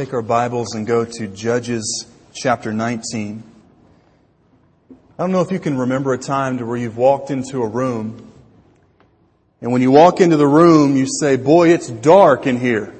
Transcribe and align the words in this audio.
take 0.00 0.14
our 0.14 0.22
Bibles 0.22 0.74
and 0.74 0.86
go 0.86 1.04
to 1.04 1.26
Judges 1.26 2.06
chapter 2.32 2.72
19. 2.72 3.42
I 4.88 4.94
don't 5.18 5.30
know 5.30 5.42
if 5.42 5.52
you 5.52 5.58
can 5.58 5.76
remember 5.76 6.14
a 6.14 6.18
time 6.18 6.56
to 6.56 6.64
where 6.64 6.78
you've 6.78 6.96
walked 6.96 7.30
into 7.30 7.62
a 7.62 7.66
room 7.66 8.32
and 9.60 9.72
when 9.72 9.82
you 9.82 9.90
walk 9.90 10.22
into 10.22 10.38
the 10.38 10.46
room 10.46 10.96
you 10.96 11.06
say, 11.06 11.36
boy, 11.36 11.68
it's 11.68 11.90
dark 11.90 12.46
in 12.46 12.58
here. 12.58 12.94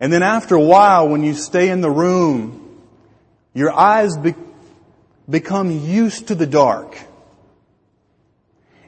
And 0.00 0.10
then 0.10 0.22
after 0.22 0.54
a 0.54 0.60
while 0.60 1.06
when 1.06 1.22
you 1.22 1.34
stay 1.34 1.68
in 1.68 1.82
the 1.82 1.90
room, 1.90 2.80
your 3.52 3.70
eyes 3.70 4.16
be- 4.16 4.34
become 5.28 5.70
used 5.70 6.28
to 6.28 6.34
the 6.34 6.46
dark. 6.46 6.98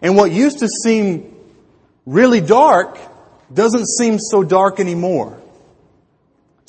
And 0.00 0.16
what 0.16 0.32
used 0.32 0.60
to 0.60 0.68
seem 0.82 1.36
really 2.06 2.40
dark 2.40 2.98
doesn't 3.52 3.86
seem 3.86 4.18
so 4.18 4.42
dark 4.42 4.80
anymore. 4.80 5.39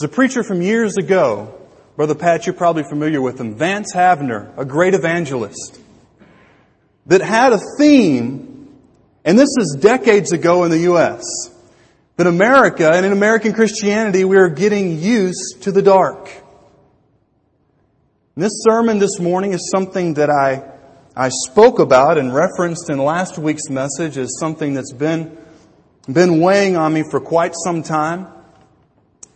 There's 0.02 0.12
a 0.12 0.16
preacher 0.16 0.42
from 0.42 0.64
years 0.64 0.98
ago, 0.98 1.62
Brother 1.96 2.16
Pat, 2.16 2.48
you're 2.48 2.55
probably 2.55 2.82
familiar 2.82 3.22
with 3.22 3.40
him, 3.40 3.54
Vance 3.54 3.94
Havner, 3.94 4.52
a 4.58 4.66
great 4.66 4.96
evangelist, 4.96 5.80
that 7.05 7.22
had 7.22 7.54
a 7.54 7.59
theme, 7.78 8.80
and 9.23 9.38
this 9.38 9.56
is 9.59 9.78
decades 9.80 10.32
ago 10.32 10.64
in 10.64 10.72
the 10.72 10.80
U.S., 10.80 11.22
that 12.18 12.26
America 12.26 12.90
and 12.92 13.06
in 13.06 13.12
American 13.12 13.54
Christianity 13.54 14.26
we 14.26 14.38
are 14.38 14.50
getting 14.50 14.98
used 14.98 15.62
to 15.62 15.72
the 15.72 15.84
dark. 15.84 16.31
And 18.36 18.44
this 18.44 18.64
sermon 18.64 18.98
this 18.98 19.20
morning 19.20 19.54
is 19.54 19.70
something 19.70 20.16
that 20.16 20.31
I, 20.31 20.64
I 21.16 21.30
spoke 21.30 21.78
about 21.78 22.18
and 22.18 22.34
referenced 22.34 22.90
in 22.90 22.98
last 22.98 23.38
week's 23.38 23.70
message 23.70 24.18
as 24.18 24.36
something 24.40 24.73
that's 24.73 24.94
been, 24.94 25.38
been 26.12 26.40
weighing 26.40 26.76
on 26.76 26.92
me 26.92 27.04
for 27.04 27.20
quite 27.20 27.54
some 27.54 27.84
time. 27.84 28.41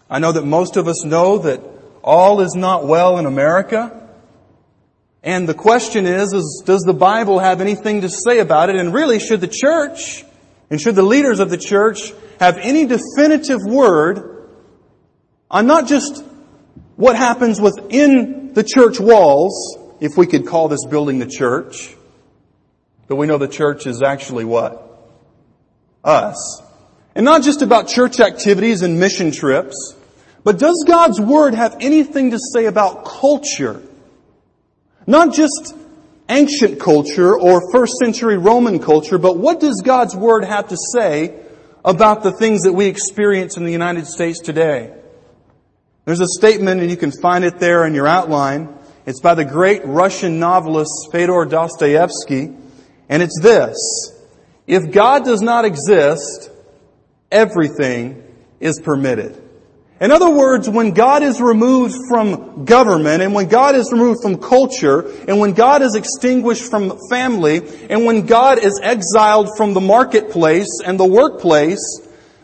I 0.09 0.20
know 0.20 0.32
that 0.32 0.45
most 0.45 0.77
of 0.77 0.88
us 0.88 1.04
know 1.04 1.40
that 1.40 1.62
all 2.04 2.41
is 2.41 2.54
not 2.55 2.86
well 2.86 3.18
in 3.18 3.26
America. 3.26 4.08
And 5.23 5.50
the 5.50 5.56
question 5.56 6.06
is, 6.06 6.34
is, 6.34 6.64
does 6.66 6.81
the 6.84 6.94
Bible 6.94 7.39
have 7.39 7.59
anything 7.59 8.02
to 8.02 8.09
say 8.09 8.39
about 8.39 8.70
it? 8.70 8.76
And 8.76 8.94
really, 8.94 9.20
should 9.20 9.42
the 9.42 9.48
church 9.48 10.23
and 10.70 10.80
should 10.80 10.95
the 10.95 11.03
leaders 11.03 11.39
of 11.39 11.50
the 11.50 11.58
church 11.58 12.14
have 12.39 12.58
any 12.58 12.86
definitive 12.86 13.59
word 13.66 14.50
on 15.50 15.66
not 15.66 15.88
just 15.88 16.23
what 16.95 17.16
happens 17.16 17.59
within 17.59 18.53
the 18.53 18.64
church 18.64 19.00
walls, 19.00 19.78
if 20.00 20.16
we 20.16 20.28
could 20.28 20.45
call 20.45 20.67
this 20.67 20.86
building 20.86 21.20
the 21.20 21.26
church, 21.26 21.95
but 23.08 23.16
we 23.16 23.26
know 23.26 23.38
the 23.38 23.48
church 23.48 23.88
is 23.88 24.02
actually 24.03 24.45
what? 24.45 24.81
Us. 26.03 26.61
And 27.16 27.26
not 27.26 27.42
just 27.44 27.61
about 27.61 27.88
church 27.88 28.20
activities 28.20 28.81
and 28.81 29.00
mission 29.00 29.31
trips, 29.31 29.95
but 30.46 30.60
does 30.60 30.86
God's 30.88 31.20
Word 31.20 31.56
have 31.56 31.76
anything 31.82 32.30
to 32.30 32.40
say 32.54 32.66
about 32.68 33.04
culture? 33.04 33.82
Not 35.08 35.34
just 35.34 35.76
ancient 36.30 36.80
culture 36.80 37.36
or 37.36 37.72
first 37.72 37.94
century 37.98 38.38
Roman 38.38 38.78
culture, 38.78 39.18
but 39.18 39.38
what 39.38 39.60
does 39.60 39.82
God's 39.84 40.16
Word 40.16 40.46
have 40.46 40.68
to 40.68 40.78
say 40.94 41.36
about 41.84 42.22
the 42.22 42.32
things 42.32 42.62
that 42.62 42.73
we 42.73 42.86
experience 42.86 43.58
in 43.58 43.66
the 43.66 43.72
United 43.72 44.06
States 44.06 44.40
today? 44.40 44.94
There's 46.06 46.20
a 46.20 46.28
statement, 46.28 46.80
and 46.80 46.92
you 46.92 46.98
can 46.98 47.12
find 47.12 47.44
it 47.44 47.58
there 47.58 47.84
in 47.88 47.96
your 47.96 48.06
outline. 48.06 48.78
It's 49.08 49.22
by 49.22 49.34
the 49.34 49.46
great 49.46 49.84
Russian 49.84 50.38
novelist 50.38 51.10
Fyodor 51.12 51.46
Dostoevsky, 51.46 52.54
and 53.10 53.23
it's 53.23 53.40
this. 53.42 53.76
If 54.68 54.92
God 54.92 55.26
does 55.26 55.42
not 55.42 55.66
exist, 55.66 56.52
everything 57.32 58.23
is 58.60 58.80
permitted. 58.80 59.42
In 60.02 60.12
other 60.12 60.30
words, 60.30 60.70
when 60.70 60.92
God 60.92 61.24
is 61.24 61.40
removed 61.40 61.96
from 62.10 62.66
government 62.66 63.22
and 63.22 63.34
when 63.34 63.48
God 63.48 63.76
is 63.76 63.94
removed 63.94 64.20
from 64.22 64.38
culture 64.38 65.10
and 65.26 65.40
when 65.40 65.54
God 65.54 65.82
is 65.82 65.96
extinguished 65.96 66.70
from 66.70 67.00
family 67.10 67.62
and 67.90 68.06
when 68.06 68.26
God 68.26 68.60
is 68.60 68.78
exiled 68.84 69.50
from 69.55 69.73
the 69.73 69.80
marketplace 69.80 70.67
and 70.86 71.00
the 71.00 71.05
workplace, 71.05 71.80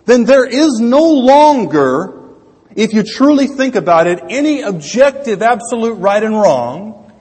then 0.06 0.24
there 0.24 0.46
is 0.46 0.80
no 0.80 1.04
longer, 1.04 2.36
if 2.74 2.94
you 2.94 3.04
truly 3.04 3.48
think 3.48 3.76
about 3.76 4.08
it, 4.08 4.22
any 4.30 4.62
objective 4.62 5.42
absolute 5.42 5.96
right 5.96 6.24
and 6.24 6.34
wrong. 6.34 7.12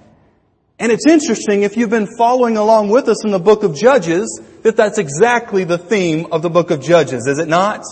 And 0.79 0.93
it's 0.93 1.07
interesting, 1.09 1.65
if 1.65 1.77
you've 1.77 1.91
been 1.91 2.09
following 2.17 2.57
along 2.57 2.89
with 2.91 3.09
us 3.09 3.25
in 3.25 3.33
the 3.33 3.41
book 3.41 3.65
of 3.65 3.75
Judges, 3.75 4.41
that 4.63 4.77
that's 4.77 4.99
exactly 4.99 5.65
the 5.65 5.77
theme 5.77 6.29
of 6.31 6.43
the 6.43 6.51
book 6.51 6.71
of 6.71 6.81
Judges, 6.81 7.27
is 7.27 7.41
it 7.41 7.49
not? 7.49 7.85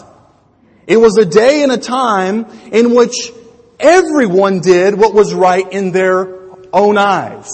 It 0.88 0.97
was 0.97 1.19
a 1.19 1.26
day 1.26 1.62
and 1.62 1.71
a 1.71 1.76
time 1.76 2.47
in 2.72 2.94
which 2.94 3.31
everyone 3.78 4.60
did 4.60 4.99
what 4.99 5.12
was 5.12 5.34
right 5.34 5.71
in 5.71 5.93
their 5.93 6.34
own 6.72 6.97
eyes. 6.97 7.50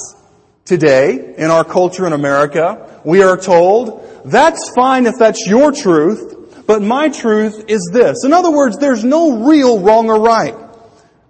Today, 0.64 1.34
in 1.36 1.50
our 1.50 1.64
culture 1.64 2.06
in 2.06 2.12
America, 2.12 3.00
we 3.04 3.24
are 3.24 3.36
told, 3.36 4.22
that's 4.24 4.70
fine 4.76 5.06
if 5.06 5.16
that's 5.18 5.48
your 5.48 5.72
truth, 5.72 6.64
but 6.68 6.80
my 6.80 7.08
truth 7.08 7.64
is 7.66 7.90
this. 7.92 8.24
In 8.24 8.32
other 8.32 8.52
words, 8.52 8.78
there's 8.78 9.02
no 9.02 9.44
real 9.48 9.80
wrong 9.80 10.08
or 10.08 10.20
right. 10.20 10.54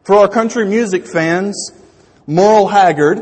For 0.03 0.17
our 0.17 0.29
country 0.29 0.67
music 0.67 1.07
fans, 1.07 1.73
Merle 2.27 2.69
Haggard, 2.69 3.19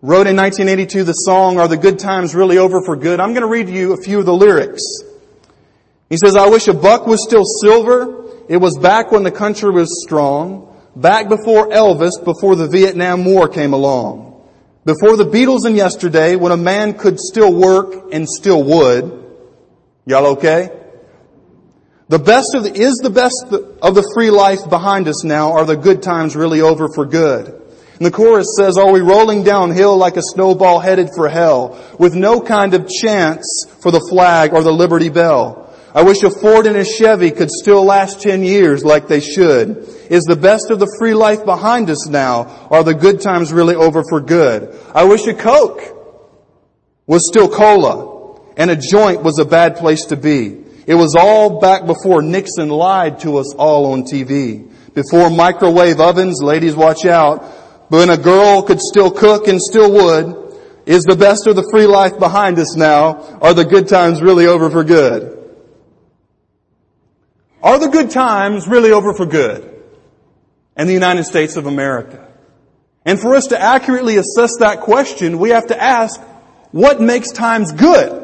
wrote 0.00 0.26
in 0.26 0.36
1982 0.36 1.04
the 1.04 1.12
song, 1.12 1.58
Are 1.58 1.68
the 1.68 1.76
Good 1.76 1.98
Times 1.98 2.34
Really 2.34 2.56
Over 2.56 2.80
for 2.80 2.96
Good? 2.96 3.20
I'm 3.20 3.34
going 3.34 3.42
to 3.42 3.48
read 3.48 3.68
you 3.68 3.92
a 3.92 3.98
few 3.98 4.18
of 4.18 4.24
the 4.24 4.32
lyrics. 4.32 4.82
He 6.12 6.18
says, 6.18 6.36
I 6.36 6.46
wish 6.46 6.68
a 6.68 6.74
buck 6.74 7.06
was 7.06 7.24
still 7.26 7.42
silver. 7.62 8.26
It 8.46 8.58
was 8.58 8.76
back 8.76 9.10
when 9.10 9.22
the 9.22 9.30
country 9.30 9.70
was 9.70 10.04
strong. 10.04 10.76
Back 10.94 11.30
before 11.30 11.70
Elvis, 11.70 12.22
before 12.22 12.54
the 12.54 12.68
Vietnam 12.68 13.24
War 13.24 13.48
came 13.48 13.72
along. 13.72 14.46
Before 14.84 15.16
the 15.16 15.24
Beatles 15.24 15.64
and 15.64 15.74
yesterday, 15.74 16.36
when 16.36 16.52
a 16.52 16.56
man 16.58 16.98
could 16.98 17.18
still 17.18 17.54
work 17.54 18.12
and 18.12 18.28
still 18.28 18.62
would. 18.62 19.24
Y'all 20.04 20.26
okay? 20.36 20.68
The 22.08 22.18
best 22.18 22.54
of 22.56 22.64
the, 22.64 22.74
is 22.74 22.96
the 22.96 23.08
best 23.08 23.46
of 23.80 23.94
the 23.94 24.06
free 24.14 24.30
life 24.30 24.68
behind 24.68 25.08
us 25.08 25.24
now? 25.24 25.52
Are 25.52 25.64
the 25.64 25.78
good 25.78 26.02
times 26.02 26.36
really 26.36 26.60
over 26.60 26.90
for 26.94 27.06
good? 27.06 27.46
And 27.46 28.04
the 28.04 28.10
chorus 28.10 28.48
says, 28.58 28.76
Are 28.76 28.92
we 28.92 29.00
rolling 29.00 29.44
downhill 29.44 29.96
like 29.96 30.18
a 30.18 30.22
snowball 30.22 30.78
headed 30.78 31.08
for 31.16 31.30
hell, 31.30 31.82
with 31.98 32.14
no 32.14 32.42
kind 32.42 32.74
of 32.74 32.86
chance 32.86 33.64
for 33.80 33.90
the 33.90 34.06
flag 34.10 34.52
or 34.52 34.62
the 34.62 34.74
Liberty 34.74 35.08
Bell? 35.08 35.61
I 35.94 36.02
wish 36.02 36.22
a 36.22 36.30
Ford 36.30 36.66
and 36.66 36.76
a 36.76 36.84
Chevy 36.84 37.30
could 37.30 37.50
still 37.50 37.84
last 37.84 38.22
10 38.22 38.42
years 38.44 38.82
like 38.82 39.08
they 39.08 39.20
should. 39.20 39.88
Is 40.08 40.24
the 40.24 40.36
best 40.36 40.70
of 40.70 40.78
the 40.78 40.94
free 40.98 41.12
life 41.12 41.44
behind 41.44 41.90
us 41.90 42.08
now? 42.08 42.68
Are 42.70 42.82
the 42.82 42.94
good 42.94 43.20
times 43.20 43.52
really 43.52 43.74
over 43.74 44.02
for 44.08 44.20
good? 44.20 44.74
I 44.94 45.04
wish 45.04 45.26
a 45.26 45.34
Coke 45.34 45.82
was 47.06 47.26
still 47.26 47.48
cola 47.48 48.40
and 48.56 48.70
a 48.70 48.76
joint 48.76 49.22
was 49.22 49.38
a 49.38 49.44
bad 49.44 49.76
place 49.76 50.06
to 50.06 50.16
be. 50.16 50.64
It 50.86 50.94
was 50.94 51.14
all 51.14 51.60
back 51.60 51.84
before 51.86 52.22
Nixon 52.22 52.70
lied 52.70 53.20
to 53.20 53.36
us 53.36 53.54
all 53.54 53.92
on 53.92 54.04
TV. 54.04 54.70
Before 54.94 55.28
microwave 55.28 56.00
ovens, 56.00 56.42
ladies 56.42 56.74
watch 56.74 57.04
out, 57.04 57.44
when 57.88 58.08
a 58.08 58.16
girl 58.16 58.62
could 58.62 58.80
still 58.80 59.10
cook 59.10 59.46
and 59.46 59.60
still 59.60 59.92
would, 59.92 60.58
is 60.86 61.04
the 61.04 61.16
best 61.16 61.46
of 61.46 61.54
the 61.54 61.68
free 61.70 61.86
life 61.86 62.18
behind 62.18 62.58
us 62.58 62.76
now? 62.76 63.38
Are 63.40 63.54
the 63.54 63.64
good 63.64 63.88
times 63.88 64.22
really 64.22 64.46
over 64.46 64.70
for 64.70 64.82
good? 64.82 65.41
Are 67.62 67.78
the 67.78 67.88
good 67.88 68.10
times 68.10 68.66
really 68.66 68.90
over 68.90 69.14
for 69.14 69.24
good 69.24 69.82
in 70.76 70.86
the 70.86 70.92
United 70.92 71.24
States 71.24 71.56
of 71.56 71.66
America? 71.66 72.28
And 73.04 73.20
for 73.20 73.34
us 73.34 73.48
to 73.48 73.60
accurately 73.60 74.16
assess 74.16 74.56
that 74.58 74.80
question, 74.80 75.38
we 75.38 75.50
have 75.50 75.68
to 75.68 75.80
ask, 75.80 76.20
what 76.72 77.00
makes 77.00 77.30
times 77.30 77.72
good? 77.72 78.18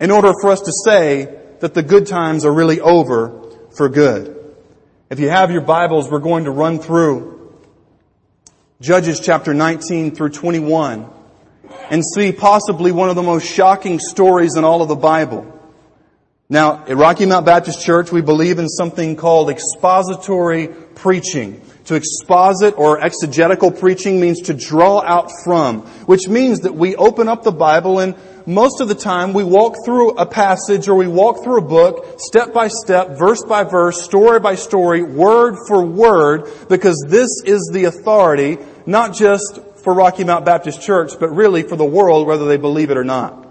In 0.00 0.10
order 0.10 0.32
for 0.40 0.50
us 0.50 0.60
to 0.60 0.72
say 0.84 1.38
that 1.60 1.74
the 1.74 1.82
good 1.82 2.06
times 2.06 2.44
are 2.44 2.52
really 2.52 2.80
over 2.80 3.50
for 3.76 3.88
good. 3.88 4.32
If 5.08 5.20
you 5.20 5.28
have 5.28 5.50
your 5.50 5.62
Bibles, 5.62 6.10
we're 6.10 6.18
going 6.18 6.44
to 6.44 6.50
run 6.50 6.78
through 6.78 7.36
Judges 8.80 9.20
chapter 9.20 9.54
19 9.54 10.14
through 10.14 10.30
21 10.30 11.10
and 11.90 12.04
see 12.04 12.32
possibly 12.32 12.92
one 12.92 13.08
of 13.08 13.16
the 13.16 13.22
most 13.22 13.46
shocking 13.46 13.98
stories 13.98 14.56
in 14.56 14.64
all 14.64 14.82
of 14.82 14.88
the 14.88 14.96
Bible. 14.96 15.55
Now, 16.48 16.84
at 16.86 16.96
Rocky 16.96 17.26
Mount 17.26 17.44
Baptist 17.44 17.84
Church, 17.84 18.12
we 18.12 18.20
believe 18.20 18.60
in 18.60 18.68
something 18.68 19.16
called 19.16 19.50
expository 19.50 20.68
preaching. 20.94 21.60
To 21.86 21.96
exposit 21.96 22.78
or 22.78 23.00
exegetical 23.00 23.72
preaching 23.72 24.20
means 24.20 24.42
to 24.42 24.54
draw 24.54 25.02
out 25.02 25.30
from, 25.42 25.82
which 26.06 26.28
means 26.28 26.60
that 26.60 26.74
we 26.74 26.94
open 26.94 27.26
up 27.26 27.42
the 27.42 27.50
Bible 27.50 27.98
and 27.98 28.14
most 28.46 28.80
of 28.80 28.86
the 28.86 28.94
time 28.94 29.32
we 29.32 29.42
walk 29.42 29.74
through 29.84 30.10
a 30.10 30.26
passage 30.26 30.86
or 30.86 30.94
we 30.94 31.08
walk 31.08 31.42
through 31.42 31.58
a 31.58 31.68
book 31.68 32.14
step 32.18 32.52
by 32.52 32.68
step, 32.68 33.18
verse 33.18 33.42
by 33.42 33.64
verse, 33.64 34.00
story 34.02 34.38
by 34.38 34.54
story, 34.54 35.02
word 35.02 35.56
for 35.66 35.84
word, 35.84 36.48
because 36.68 37.04
this 37.08 37.42
is 37.44 37.70
the 37.72 37.84
authority, 37.84 38.58
not 38.86 39.14
just 39.14 39.58
for 39.82 39.94
Rocky 39.94 40.22
Mount 40.22 40.44
Baptist 40.44 40.80
Church, 40.80 41.12
but 41.18 41.30
really 41.30 41.64
for 41.64 41.74
the 41.74 41.84
world, 41.84 42.28
whether 42.28 42.46
they 42.46 42.56
believe 42.56 42.90
it 42.90 42.96
or 42.96 43.04
not. 43.04 43.45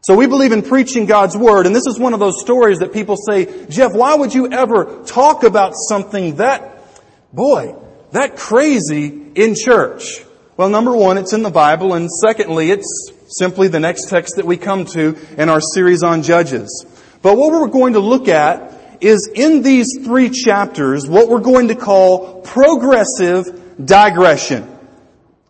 So 0.00 0.14
we 0.14 0.26
believe 0.26 0.52
in 0.52 0.62
preaching 0.62 1.06
God's 1.06 1.36
Word, 1.36 1.66
and 1.66 1.74
this 1.74 1.86
is 1.86 1.98
one 1.98 2.14
of 2.14 2.20
those 2.20 2.40
stories 2.40 2.78
that 2.78 2.92
people 2.92 3.16
say, 3.16 3.66
Jeff, 3.66 3.92
why 3.92 4.14
would 4.14 4.32
you 4.32 4.50
ever 4.50 5.02
talk 5.04 5.42
about 5.42 5.72
something 5.74 6.36
that, 6.36 6.84
boy, 7.32 7.74
that 8.12 8.36
crazy 8.36 9.08
in 9.34 9.54
church? 9.56 10.24
Well, 10.56 10.70
number 10.70 10.96
one, 10.96 11.18
it's 11.18 11.32
in 11.32 11.42
the 11.42 11.50
Bible, 11.50 11.94
and 11.94 12.10
secondly, 12.10 12.70
it's 12.70 13.12
simply 13.28 13.68
the 13.68 13.80
next 13.80 14.08
text 14.08 14.36
that 14.36 14.46
we 14.46 14.56
come 14.56 14.86
to 14.86 15.16
in 15.36 15.48
our 15.48 15.60
series 15.60 16.02
on 16.02 16.22
Judges. 16.22 16.86
But 17.22 17.36
what 17.36 17.52
we're 17.52 17.68
going 17.68 17.92
to 17.92 18.00
look 18.00 18.28
at 18.28 18.74
is 19.00 19.30
in 19.32 19.62
these 19.62 19.98
three 20.02 20.30
chapters 20.30 21.06
what 21.06 21.28
we're 21.28 21.40
going 21.40 21.68
to 21.68 21.74
call 21.74 22.40
progressive 22.42 23.84
digression. 23.84 24.78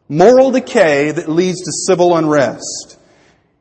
Moral 0.08 0.50
decay 0.50 1.12
that 1.12 1.28
leads 1.28 1.62
to 1.62 1.72
civil 1.72 2.16
unrest. 2.16 2.97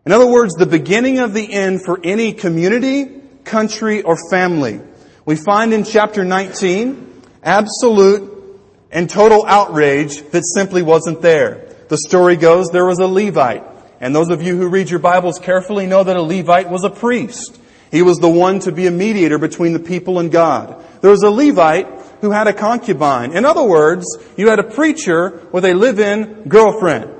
In 0.07 0.13
other 0.13 0.25
words, 0.25 0.53
the 0.53 0.65
beginning 0.65 1.19
of 1.19 1.33
the 1.33 1.51
end 1.51 1.83
for 1.83 1.99
any 2.01 2.31
community, 2.31 3.11
country, 3.43 4.03
or 4.03 4.15
family. 4.31 4.79
We 5.25 5.35
find 5.35 5.73
in 5.73 5.83
chapter 5.83 6.23
19 6.23 7.23
absolute 7.43 8.61
and 8.89 9.09
total 9.09 9.45
outrage 9.45 10.21
that 10.29 10.43
simply 10.45 10.81
wasn't 10.81 11.21
there. 11.21 11.75
The 11.89 11.97
story 11.97 12.37
goes 12.37 12.69
there 12.69 12.85
was 12.85 12.99
a 12.99 13.05
Levite. 13.05 13.65
And 13.99 14.15
those 14.15 14.29
of 14.29 14.41
you 14.41 14.55
who 14.55 14.69
read 14.69 14.89
your 14.89 15.01
Bibles 15.01 15.39
carefully 15.39 15.87
know 15.87 16.05
that 16.05 16.15
a 16.15 16.21
Levite 16.21 16.69
was 16.69 16.85
a 16.85 16.89
priest. 16.89 17.59
He 17.91 18.01
was 18.01 18.19
the 18.19 18.29
one 18.29 18.59
to 18.59 18.71
be 18.71 18.87
a 18.87 18.91
mediator 18.91 19.37
between 19.37 19.73
the 19.73 19.79
people 19.79 20.19
and 20.19 20.31
God. 20.31 20.85
There 21.01 21.11
was 21.11 21.23
a 21.23 21.29
Levite 21.29 21.87
who 22.21 22.31
had 22.31 22.47
a 22.47 22.53
concubine. 22.53 23.35
In 23.35 23.43
other 23.43 23.63
words, 23.63 24.05
you 24.37 24.47
had 24.47 24.59
a 24.59 24.63
preacher 24.63 25.45
with 25.51 25.65
a 25.65 25.73
live-in 25.73 26.43
girlfriend. 26.47 27.16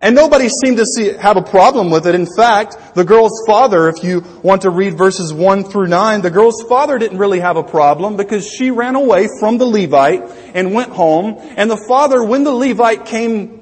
And 0.00 0.14
nobody 0.14 0.48
seemed 0.48 0.76
to 0.76 0.86
see, 0.86 1.12
have 1.14 1.36
a 1.36 1.42
problem 1.42 1.90
with 1.90 2.06
it. 2.06 2.14
In 2.14 2.28
fact, 2.36 2.94
the 2.94 3.04
girl's 3.04 3.42
father, 3.48 3.88
if 3.88 4.04
you 4.04 4.20
want 4.44 4.62
to 4.62 4.70
read 4.70 4.96
verses 4.96 5.32
1 5.32 5.64
through 5.64 5.88
9, 5.88 6.20
the 6.20 6.30
girl's 6.30 6.62
father 6.68 6.98
didn't 6.98 7.18
really 7.18 7.40
have 7.40 7.56
a 7.56 7.64
problem 7.64 8.16
because 8.16 8.46
she 8.46 8.70
ran 8.70 8.94
away 8.94 9.28
from 9.40 9.58
the 9.58 9.66
Levite 9.66 10.22
and 10.54 10.72
went 10.72 10.90
home. 10.90 11.36
And 11.56 11.68
the 11.68 11.84
father, 11.88 12.22
when 12.22 12.44
the 12.44 12.52
Levite 12.52 13.06
came 13.06 13.58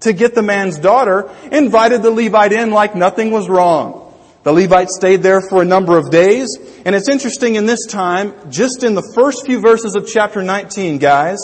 to 0.00 0.12
get 0.12 0.34
the 0.34 0.42
man's 0.42 0.78
daughter, 0.78 1.30
invited 1.50 2.02
the 2.02 2.10
Levite 2.10 2.52
in 2.52 2.70
like 2.70 2.94
nothing 2.94 3.30
was 3.30 3.48
wrong. 3.48 4.14
The 4.42 4.52
Levite 4.52 4.90
stayed 4.90 5.22
there 5.22 5.40
for 5.40 5.62
a 5.62 5.64
number 5.64 5.96
of 5.96 6.10
days. 6.10 6.54
And 6.84 6.94
it's 6.94 7.08
interesting 7.08 7.54
in 7.54 7.64
this 7.64 7.86
time, 7.86 8.34
just 8.50 8.84
in 8.84 8.94
the 8.94 9.10
first 9.14 9.46
few 9.46 9.58
verses 9.60 9.96
of 9.96 10.06
chapter 10.06 10.42
19, 10.42 10.98
guys, 10.98 11.38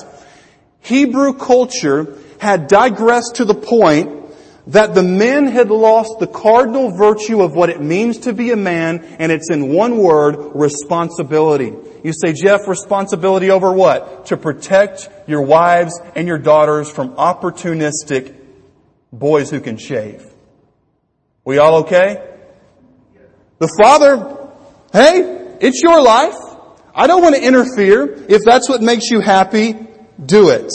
Hebrew 0.80 1.32
culture 1.32 2.18
had 2.38 2.68
digressed 2.68 3.36
to 3.36 3.46
the 3.46 3.54
point 3.54 4.23
that 4.66 4.94
the 4.94 5.02
men 5.02 5.46
had 5.46 5.70
lost 5.70 6.18
the 6.20 6.26
cardinal 6.26 6.90
virtue 6.90 7.42
of 7.42 7.54
what 7.54 7.68
it 7.68 7.82
means 7.82 8.18
to 8.20 8.32
be 8.32 8.50
a 8.50 8.56
man, 8.56 9.04
and 9.18 9.30
it's 9.30 9.50
in 9.50 9.68
one 9.68 9.98
word, 9.98 10.36
responsibility. 10.54 11.74
You 12.02 12.12
say, 12.12 12.32
Jeff, 12.32 12.66
responsibility 12.66 13.50
over 13.50 13.72
what? 13.72 14.26
To 14.26 14.36
protect 14.36 15.10
your 15.26 15.42
wives 15.42 16.00
and 16.14 16.26
your 16.26 16.38
daughters 16.38 16.90
from 16.90 17.10
opportunistic 17.16 18.34
boys 19.12 19.50
who 19.50 19.60
can 19.60 19.76
shave. 19.76 20.24
We 21.44 21.58
all 21.58 21.80
okay? 21.80 22.30
The 23.58 23.68
father, 23.80 24.48
hey, 24.92 25.56
it's 25.60 25.82
your 25.82 26.02
life. 26.02 26.36
I 26.94 27.06
don't 27.06 27.22
want 27.22 27.34
to 27.34 27.42
interfere. 27.42 28.24
If 28.28 28.42
that's 28.44 28.68
what 28.68 28.80
makes 28.80 29.10
you 29.10 29.20
happy, 29.20 29.76
do 30.24 30.48
it. 30.50 30.70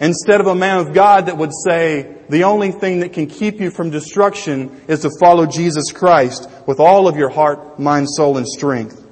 Instead 0.00 0.40
of 0.40 0.46
a 0.46 0.54
man 0.54 0.78
of 0.78 0.94
God 0.94 1.26
that 1.26 1.36
would 1.36 1.52
say, 1.66 2.15
the 2.28 2.44
only 2.44 2.72
thing 2.72 3.00
that 3.00 3.12
can 3.12 3.26
keep 3.26 3.60
you 3.60 3.70
from 3.70 3.90
destruction 3.90 4.80
is 4.88 5.00
to 5.00 5.10
follow 5.20 5.46
Jesus 5.46 5.92
Christ 5.92 6.48
with 6.66 6.80
all 6.80 7.08
of 7.08 7.16
your 7.16 7.28
heart, 7.28 7.78
mind, 7.78 8.08
soul, 8.10 8.36
and 8.36 8.46
strength. 8.46 9.02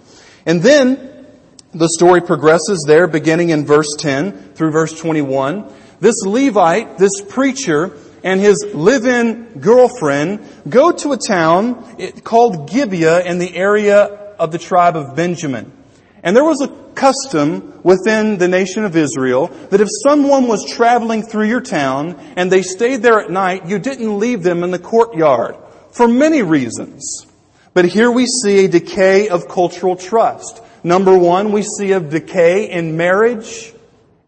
And 0.46 0.62
then 0.62 1.26
the 1.72 1.88
story 1.88 2.20
progresses 2.20 2.84
there 2.86 3.06
beginning 3.06 3.50
in 3.50 3.64
verse 3.64 3.94
10 3.98 4.54
through 4.54 4.70
verse 4.70 4.98
21. 4.98 5.72
This 6.00 6.16
Levite, 6.24 6.98
this 6.98 7.20
preacher, 7.28 7.96
and 8.22 8.40
his 8.40 8.64
live-in 8.72 9.60
girlfriend 9.60 10.46
go 10.68 10.92
to 10.92 11.12
a 11.12 11.16
town 11.16 12.22
called 12.22 12.70
Gibeah 12.70 13.24
in 13.24 13.38
the 13.38 13.54
area 13.54 14.04
of 14.38 14.50
the 14.50 14.58
tribe 14.58 14.96
of 14.96 15.14
Benjamin. 15.14 15.72
And 16.22 16.34
there 16.34 16.44
was 16.44 16.60
a 16.62 16.83
custom 16.94 17.80
within 17.82 18.38
the 18.38 18.48
nation 18.48 18.84
of 18.84 18.96
Israel 18.96 19.48
that 19.70 19.80
if 19.80 19.88
someone 20.06 20.46
was 20.46 20.68
traveling 20.70 21.22
through 21.22 21.48
your 21.48 21.60
town 21.60 22.16
and 22.36 22.50
they 22.50 22.62
stayed 22.62 23.02
there 23.02 23.20
at 23.20 23.30
night, 23.30 23.66
you 23.66 23.78
didn't 23.78 24.18
leave 24.18 24.42
them 24.42 24.62
in 24.62 24.70
the 24.70 24.78
courtyard 24.78 25.56
for 25.92 26.08
many 26.08 26.42
reasons. 26.42 27.26
But 27.72 27.86
here 27.86 28.10
we 28.10 28.26
see 28.26 28.64
a 28.64 28.68
decay 28.68 29.28
of 29.28 29.48
cultural 29.48 29.96
trust. 29.96 30.62
Number 30.82 31.16
one, 31.16 31.52
we 31.52 31.62
see 31.62 31.92
a 31.92 32.00
decay 32.00 32.70
in 32.70 32.96
marriage 32.96 33.72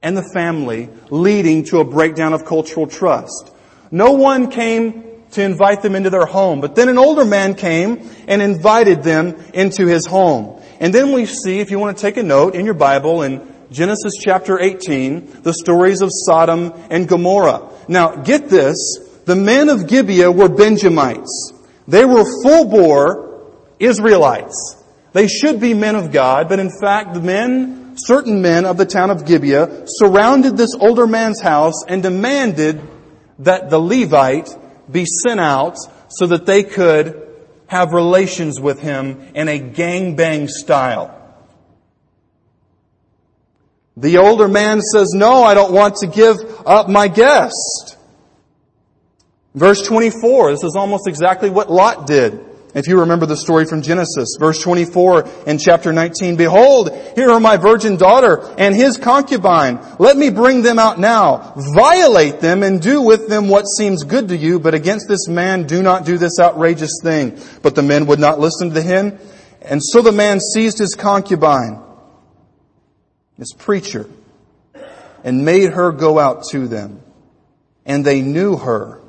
and 0.03 0.17
the 0.17 0.29
family 0.35 0.89
leading 1.11 1.65
to 1.65 1.79
a 1.79 1.85
breakdown 1.85 2.33
of 2.33 2.45
cultural 2.45 2.87
trust. 2.87 3.53
No 3.91 4.13
one 4.13 4.51
came 4.51 5.05
to 5.33 5.43
invite 5.43 5.83
them 5.83 5.95
into 5.95 6.11
their 6.11 6.27
home, 6.27 6.61
but 6.61 6.75
then 6.75 6.89
an 6.89 6.99
older 6.99 7.25
man 7.25 7.55
came 7.55 8.09
and 8.27 8.41
invited 8.41 9.03
them 9.03 9.37
into 9.53 9.87
his 9.87 10.07
home. 10.07 10.63
And 10.81 10.93
then 10.93 11.13
we 11.13 11.27
see, 11.27 11.61
if 11.61 11.71
you 11.71 11.79
want 11.79 11.97
to 11.97 12.01
take 12.01 12.17
a 12.17 12.23
note 12.23 12.55
in 12.55 12.65
your 12.65 12.75
Bible 12.75 13.23
in 13.23 13.47
Genesis 13.71 14.15
chapter 14.21 14.61
18, 14.61 15.43
the 15.43 15.53
stories 15.53 16.01
of 16.01 16.11
Sodom 16.13 16.73
and 16.91 17.09
Gomorrah. 17.09 17.69
Now, 17.89 18.17
get 18.17 18.49
this. 18.49 18.77
The 19.25 19.37
men 19.37 19.69
of 19.69 19.89
Gibeah 19.89 20.31
were 20.31 20.49
Benjamites. 20.49 21.53
They 21.89 22.05
were 22.05 22.25
full 22.43 22.67
bore 22.67 23.53
Israelites. 23.79 24.77
They 25.13 25.29
should 25.29 25.61
be 25.61 25.75
men 25.75 25.97
of 25.97 26.13
God, 26.13 26.49
but 26.49 26.59
in 26.59 26.71
fact, 26.81 27.15
the 27.15 27.21
men, 27.21 27.95
certain 27.97 28.43
men 28.43 28.67
of 28.67 28.77
the 28.77 28.87
town 28.87 29.11
of 29.11 29.25
Gibeah 29.25 29.85
surrounded 29.87 30.57
this 30.57 30.75
older 30.79 31.07
man's 31.07 31.41
house 31.41 31.85
and 31.89 32.03
demanded 32.03 32.83
that 33.39 33.71
the 33.71 33.79
Levite 33.79 34.49
be 34.91 35.07
sent 35.07 35.41
out 35.41 35.77
so 36.09 36.27
that 36.27 36.47
they 36.47 36.63
could 36.63 37.26
have 37.67 37.93
relations 37.93 38.61
with 38.61 38.81
him 38.81 39.21
in 39.35 39.49
a 39.49 39.59
gangbang 39.59 40.49
style. 40.49 41.13
The 43.97 44.19
older 44.19 44.47
man 44.47 44.83
says, 44.83 45.13
no, 45.15 45.43
I 45.43 45.55
don't 45.55 45.73
want 45.73 45.97
to 45.97 46.07
give 46.07 46.37
up 46.67 46.89
my 46.89 47.09
guest. 47.09 47.97
Verse 49.55 49.81
24, 49.87 50.53
this 50.53 50.65
is 50.65 50.77
almost 50.77 51.09
exactly 51.09 51.49
what 51.49 51.71
Lot 51.71 52.07
did. 52.07 52.45
If 52.75 52.89
you 52.89 53.01
remember 53.01 53.25
the 53.25 53.37
story 53.37 53.65
from 53.65 53.81
Genesis, 53.81 54.37
verse 54.39 54.61
24 54.61 55.29
in 55.47 55.59
chapter 55.59 55.93
19, 55.93 56.37
Behold, 56.37 56.91
here 57.15 57.31
are 57.31 57.41
my 57.41 57.57
virgin 57.57 57.97
daughter 57.97 58.53
and 58.59 58.75
his 58.75 58.99
concubine. 58.99 59.79
Let 59.99 60.17
me 60.17 60.29
bring 60.31 60.63
them 60.63 60.79
out 60.79 60.99
now. 60.99 61.55
Violate 61.75 62.41
them 62.41 62.63
and 62.63 62.83
do 62.83 63.01
with 63.01 63.29
them 63.29 63.49
what 63.49 63.63
seems 63.63 64.05
good 64.05 64.29
to 64.29 64.37
you, 64.37 64.61
but 64.61 64.75
against 64.75 65.09
this 65.09 65.27
man 65.27 65.67
do 65.67 65.83
not 65.83 66.05
do 66.05 66.19
this 66.19 66.39
outrageous 66.39 67.01
thing. 67.03 67.41
But 67.63 67.75
the 67.75 67.83
men 67.83 68.07
would 68.07 68.21
not 68.21 68.41
listen 68.41 68.71
to 68.75 68.83
him. 68.83 69.19
And 69.63 69.83
so 69.83 70.03
the 70.03 70.13
man 70.13 70.41
seized 70.41 70.79
his 70.79 70.95
concubine, 70.95 71.83
his 73.39 73.55
preacher, 73.57 74.09
and 75.25 75.45
made 75.45 75.73
her 75.73 75.93
go 75.93 76.19
out 76.19 76.45
to 76.51 76.69
them. 76.69 77.03
And 77.87 78.05
they 78.05 78.21
knew 78.21 78.57
her 78.57 79.01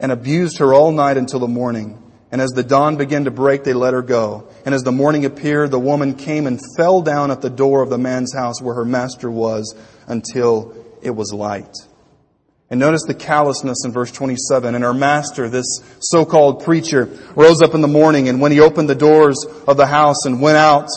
and 0.00 0.10
abused 0.10 0.58
her 0.58 0.74
all 0.74 0.92
night 0.92 1.16
until 1.16 1.38
the 1.38 1.48
morning. 1.48 2.02
And 2.32 2.40
as 2.40 2.50
the 2.50 2.64
dawn 2.64 2.96
began 2.96 3.24
to 3.24 3.30
break, 3.30 3.62
they 3.62 3.72
let 3.72 3.94
her 3.94 4.02
go. 4.02 4.48
And 4.64 4.74
as 4.74 4.82
the 4.82 4.92
morning 4.92 5.24
appeared, 5.24 5.70
the 5.70 5.78
woman 5.78 6.14
came 6.14 6.46
and 6.46 6.60
fell 6.76 7.02
down 7.02 7.30
at 7.30 7.40
the 7.40 7.50
door 7.50 7.82
of 7.82 7.90
the 7.90 7.98
man's 7.98 8.34
house 8.34 8.60
where 8.60 8.74
her 8.74 8.84
master 8.84 9.30
was 9.30 9.74
until 10.08 10.74
it 11.02 11.10
was 11.10 11.32
light. 11.32 11.72
And 12.68 12.80
notice 12.80 13.04
the 13.06 13.14
callousness 13.14 13.84
in 13.84 13.92
verse 13.92 14.10
27. 14.10 14.74
And 14.74 14.82
her 14.82 14.92
master, 14.92 15.48
this 15.48 15.80
so-called 16.00 16.64
preacher, 16.64 17.08
rose 17.36 17.62
up 17.62 17.74
in 17.74 17.80
the 17.80 17.88
morning 17.88 18.28
and 18.28 18.40
when 18.40 18.50
he 18.50 18.58
opened 18.58 18.88
the 18.88 18.96
doors 18.96 19.46
of 19.68 19.76
the 19.76 19.86
house 19.86 20.24
and 20.24 20.40
went 20.40 20.56
out 20.56 20.88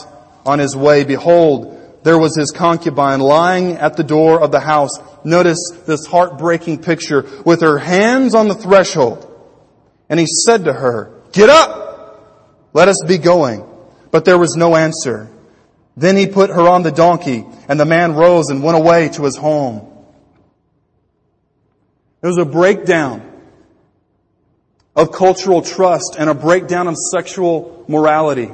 on 0.47 0.57
his 0.57 0.75
way, 0.75 1.03
behold, 1.03 1.75
there 2.03 2.17
was 2.17 2.35
his 2.35 2.49
concubine 2.49 3.19
lying 3.19 3.73
at 3.73 3.97
the 3.97 4.03
door 4.03 4.41
of 4.41 4.51
the 4.51 4.59
house. 4.59 4.97
Notice 5.23 5.59
this 5.85 6.07
heartbreaking 6.07 6.81
picture 6.81 7.25
with 7.45 7.61
her 7.61 7.77
hands 7.77 8.33
on 8.33 8.47
the 8.47 8.55
threshold. 8.55 9.27
And 10.09 10.19
he 10.19 10.25
said 10.25 10.65
to 10.65 10.73
her, 10.73 11.18
Get 11.31 11.49
up! 11.49 12.69
Let 12.73 12.87
us 12.87 12.97
be 13.07 13.17
going. 13.17 13.65
But 14.11 14.25
there 14.25 14.37
was 14.37 14.55
no 14.55 14.75
answer. 14.75 15.29
Then 15.95 16.15
he 16.15 16.27
put 16.27 16.49
her 16.49 16.67
on 16.67 16.83
the 16.83 16.91
donkey, 16.91 17.45
and 17.67 17.79
the 17.79 17.85
man 17.85 18.13
rose 18.13 18.49
and 18.49 18.63
went 18.63 18.77
away 18.77 19.09
to 19.09 19.23
his 19.23 19.35
home. 19.35 19.85
There 22.21 22.29
was 22.29 22.37
a 22.37 22.45
breakdown 22.45 23.25
of 24.95 25.11
cultural 25.11 25.61
trust 25.61 26.15
and 26.17 26.29
a 26.29 26.33
breakdown 26.33 26.87
of 26.87 26.95
sexual 26.97 27.85
morality. 27.87 28.51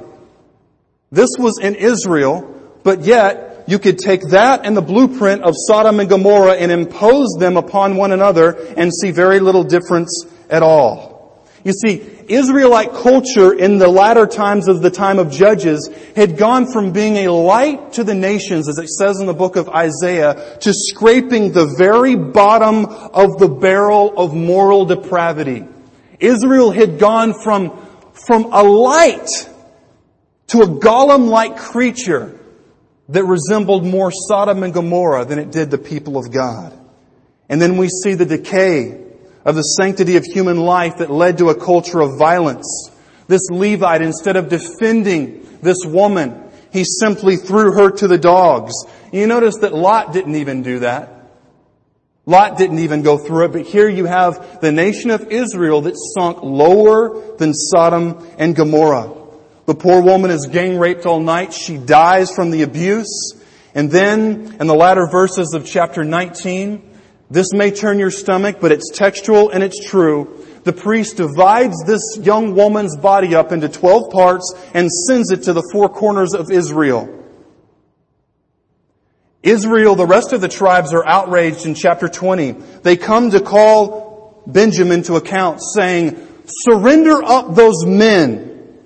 This 1.11 1.29
was 1.39 1.59
in 1.59 1.75
Israel, 1.75 2.51
but 2.83 3.01
yet 3.01 3.65
you 3.67 3.79
could 3.79 3.97
take 3.97 4.21
that 4.29 4.65
and 4.65 4.77
the 4.77 4.81
blueprint 4.81 5.43
of 5.43 5.53
Sodom 5.55 5.99
and 5.99 6.09
Gomorrah 6.09 6.55
and 6.55 6.71
impose 6.71 7.35
them 7.39 7.57
upon 7.57 7.95
one 7.95 8.11
another 8.11 8.51
and 8.77 8.93
see 8.93 9.11
very 9.11 9.39
little 9.39 9.63
difference 9.63 10.25
at 10.49 10.61
all. 10.61 11.43
You 11.63 11.73
see, 11.73 11.97
Israelite 12.27 12.91
culture 12.93 13.53
in 13.53 13.77
the 13.77 13.87
latter 13.87 14.25
times 14.25 14.67
of 14.67 14.81
the 14.81 14.89
time 14.89 15.19
of 15.19 15.31
Judges 15.31 15.89
had 16.15 16.37
gone 16.37 16.71
from 16.71 16.91
being 16.91 17.17
a 17.17 17.31
light 17.31 17.93
to 17.93 18.03
the 18.03 18.15
nations, 18.15 18.67
as 18.67 18.77
it 18.77 18.89
says 18.89 19.19
in 19.19 19.27
the 19.27 19.33
book 19.33 19.55
of 19.55 19.69
Isaiah, 19.69 20.57
to 20.61 20.73
scraping 20.73 21.51
the 21.51 21.73
very 21.77 22.15
bottom 22.15 22.85
of 22.85 23.37
the 23.37 23.47
barrel 23.47 24.13
of 24.17 24.33
moral 24.33 24.85
depravity. 24.85 25.65
Israel 26.19 26.71
had 26.71 26.99
gone 26.99 27.33
from, 27.33 27.77
from 28.13 28.45
a 28.51 28.63
light 28.63 29.29
to 30.47 30.61
a 30.61 30.67
golem-like 30.67 31.57
creature 31.57 32.39
that 33.09 33.23
resembled 33.23 33.85
more 33.85 34.11
Sodom 34.11 34.63
and 34.63 34.73
Gomorrah 34.73 35.25
than 35.25 35.37
it 35.37 35.51
did 35.51 35.69
the 35.69 35.77
people 35.77 36.17
of 36.17 36.31
God. 36.31 36.73
And 37.49 37.61
then 37.61 37.77
we 37.77 37.89
see 37.89 38.15
the 38.15 38.25
decay 38.25 39.04
of 39.45 39.55
the 39.55 39.61
sanctity 39.61 40.17
of 40.17 40.25
human 40.25 40.57
life 40.57 40.97
that 40.97 41.11
led 41.11 41.37
to 41.37 41.49
a 41.49 41.55
culture 41.55 42.01
of 42.01 42.17
violence. 42.17 42.89
This 43.27 43.49
Levite, 43.49 44.01
instead 44.01 44.35
of 44.35 44.49
defending 44.49 45.47
this 45.61 45.85
woman, 45.85 46.41
he 46.73 46.83
simply 46.83 47.37
threw 47.37 47.73
her 47.73 47.91
to 47.91 48.07
the 48.07 48.17
dogs. 48.17 48.73
You 49.11 49.27
notice 49.27 49.57
that 49.59 49.73
Lot 49.73 50.11
didn't 50.11 50.35
even 50.35 50.63
do 50.63 50.79
that. 50.79 51.11
Lot 52.25 52.57
didn't 52.57 52.79
even 52.79 53.03
go 53.03 53.19
through 53.19 53.45
it, 53.45 53.51
but 53.51 53.61
here 53.61 53.87
you 53.87 54.05
have 54.05 54.59
the 54.59 54.71
nation 54.71 55.11
of 55.11 55.31
Israel 55.31 55.81
that 55.81 55.95
sunk 55.95 56.41
lower 56.41 57.37
than 57.37 57.53
Sodom 57.53 58.27
and 58.39 58.55
Gomorrah. 58.55 59.13
The 59.67 59.75
poor 59.75 60.01
woman 60.01 60.31
is 60.31 60.47
gang 60.47 60.79
raped 60.79 61.05
all 61.05 61.19
night. 61.19 61.53
She 61.53 61.77
dies 61.77 62.31
from 62.31 62.49
the 62.49 62.63
abuse. 62.63 63.33
And 63.75 63.91
then, 63.91 64.55
in 64.59 64.67
the 64.67 64.75
latter 64.75 65.07
verses 65.07 65.53
of 65.53 65.65
chapter 65.65 66.03
19, 66.03 66.94
this 67.29 67.53
may 67.53 67.71
turn 67.71 67.99
your 67.99 68.11
stomach, 68.11 68.57
but 68.61 68.71
it's 68.71 68.91
textual 68.91 69.49
and 69.49 69.63
it's 69.63 69.83
true. 69.83 70.45
The 70.63 70.73
priest 70.73 71.17
divides 71.17 71.83
this 71.85 72.17
young 72.21 72.55
woman's 72.55 72.97
body 72.97 73.35
up 73.35 73.51
into 73.51 73.69
12 73.69 74.11
parts 74.11 74.53
and 74.73 74.91
sends 74.91 75.31
it 75.31 75.43
to 75.43 75.53
the 75.53 75.67
four 75.71 75.89
corners 75.89 76.33
of 76.33 76.51
Israel. 76.51 77.23
Israel, 79.43 79.95
the 79.95 80.07
rest 80.07 80.33
of 80.33 80.41
the 80.41 80.47
tribes 80.47 80.91
are 80.91 81.05
outraged 81.05 81.67
in 81.67 81.75
chapter 81.75 82.07
20. 82.07 82.51
They 82.81 82.97
come 82.97 83.29
to 83.31 83.39
call 83.39 84.43
Benjamin 84.47 85.03
to 85.03 85.15
account 85.15 85.61
saying, 85.61 86.27
surrender 86.47 87.23
up 87.23 87.53
those 87.53 87.85
men 87.85 88.79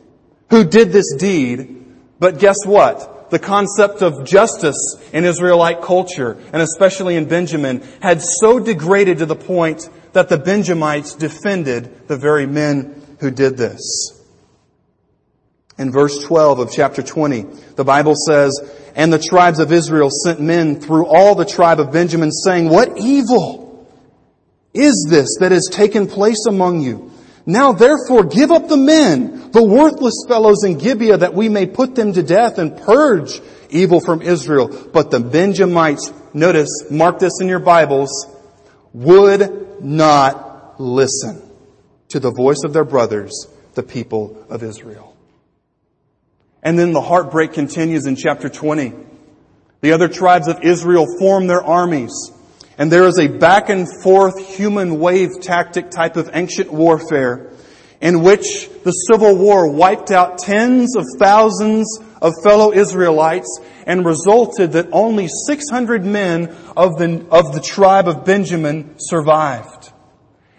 who 0.50 0.66
did 0.66 0.92
this 0.92 1.16
deed. 1.18 1.86
But 2.20 2.40
guess 2.40 2.58
what? 2.66 3.19
The 3.30 3.40
concept 3.40 4.02
of 4.02 4.26
justice 4.26 4.96
in 5.14 5.26
Israelite 5.26 5.82
culture, 5.82 6.38
and 6.52 6.62
especially 6.62 7.16
in 7.16 7.28
Benjamin, 7.28 7.82
had 8.02 8.22
so 8.22 8.60
degraded 8.60 9.20
to 9.20 9.26
the 9.26 9.36
point 9.36 9.90
that 10.14 10.30
the 10.30 10.38
Benjamites 10.38 11.14
defended 11.14 12.08
the 12.08 12.18
very 12.18 12.48
men 12.48 13.02
who 13.20 13.30
did 13.30 13.58
this. 13.58 14.16
In 15.78 15.92
verse 15.92 16.24
12 16.24 16.60
of 16.60 16.72
chapter 16.72 17.02
20, 17.02 17.44
the 17.76 17.86
Bible 17.86 18.16
says, 18.16 18.60
And 18.96 19.14
the 19.14 19.20
tribes 19.20 19.60
of 19.60 19.72
Israel 19.72 20.10
sent 20.10 20.42
men 20.42 20.82
through 20.82 21.06
all 21.06 21.36
the 21.36 21.46
tribe 21.46 21.80
of 21.80 21.92
Benjamin 21.92 22.32
saying, 22.32 22.68
What 22.68 22.98
evil 22.98 23.88
is 24.74 25.08
this 25.10 25.38
that 25.40 25.52
has 25.52 25.70
taken 25.72 26.08
place 26.08 26.46
among 26.48 26.82
you? 26.82 27.12
Now 27.46 27.72
therefore 27.72 28.26
give 28.26 28.52
up 28.52 28.68
the 28.68 28.78
men, 28.78 29.52
the 29.52 29.64
worthless 29.64 30.26
fellows 30.28 30.64
in 30.64 30.78
Gibeah, 30.78 31.18
that 31.18 31.34
we 31.34 31.50
may 31.50 31.66
put 31.66 31.96
them 31.96 32.14
to 32.14 32.24
death 32.24 32.58
and 32.58 32.78
purge 32.78 33.42
evil 33.70 34.00
from 34.00 34.22
Israel. 34.22 34.68
But 34.92 35.12
the 35.12 35.20
Benjamites, 35.20 36.12
notice, 36.34 36.70
mark 36.92 37.20
this 37.20 37.40
in 37.40 37.48
your 37.48 37.60
Bibles, 37.60 38.28
would 38.94 39.82
not 39.82 40.80
listen 40.80 41.42
to 42.10 42.20
the 42.20 42.32
voice 42.32 42.64
of 42.64 42.74
their 42.74 42.86
brothers, 42.86 43.48
the 43.76 43.84
people 43.84 44.46
of 44.50 44.64
Israel. 44.64 45.16
And 46.62 46.78
then 46.78 46.92
the 46.92 47.02
heartbreak 47.02 47.54
continues 47.54 48.06
in 48.06 48.16
chapter 48.16 48.50
20. 48.50 48.94
The 49.82 49.94
other 49.94 50.10
tribes 50.10 50.48
of 50.48 50.62
Israel 50.62 51.06
form 51.20 51.48
their 51.48 51.64
armies. 51.64 52.32
And 52.80 52.90
there 52.90 53.06
is 53.08 53.20
a 53.20 53.28
back 53.28 53.68
and 53.68 53.88
forth 54.02 54.40
human 54.40 55.00
wave 55.00 55.42
tactic 55.42 55.92
type 55.92 56.16
of 56.16 56.30
ancient 56.34 56.72
warfare 56.72 57.52
in 58.00 58.24
which 58.24 58.70
the 58.86 58.92
civil 58.92 59.36
war 59.36 59.70
wiped 59.70 60.12
out 60.12 60.38
tens 60.38 60.96
of 60.96 61.06
thousands 61.20 62.00
of 62.22 62.32
fellow 62.42 62.72
Israelites 62.72 63.60
and 63.86 64.06
resulted 64.06 64.72
that 64.72 64.88
only 64.94 65.28
600 65.28 66.06
men 66.06 66.56
of 66.78 66.98
the, 66.98 67.26
of 67.30 67.54
the 67.54 67.60
tribe 67.60 68.08
of 68.08 68.24
Benjamin 68.24 68.96
survived. 68.98 69.92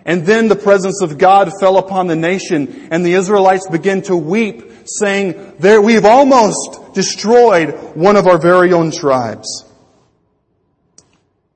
And 0.04 0.26
then 0.26 0.48
the 0.48 0.56
presence 0.56 1.00
of 1.02 1.16
God 1.16 1.50
fell 1.58 1.78
upon 1.78 2.06
the 2.06 2.16
nation 2.16 2.88
and 2.90 3.04
the 3.04 3.14
Israelites 3.14 3.66
began 3.66 4.02
to 4.02 4.16
weep 4.16 4.70
saying, 4.84 5.54
there, 5.58 5.80
we've 5.80 6.04
almost 6.04 6.92
destroyed 6.92 7.96
one 7.96 8.16
of 8.16 8.26
our 8.26 8.38
very 8.38 8.74
own 8.74 8.90
tribes. 8.90 9.69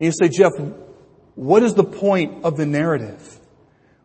And 0.00 0.06
you 0.06 0.12
say, 0.12 0.28
Jeff, 0.28 0.52
what 1.34 1.62
is 1.62 1.74
the 1.74 1.84
point 1.84 2.44
of 2.44 2.56
the 2.56 2.66
narrative? 2.66 3.40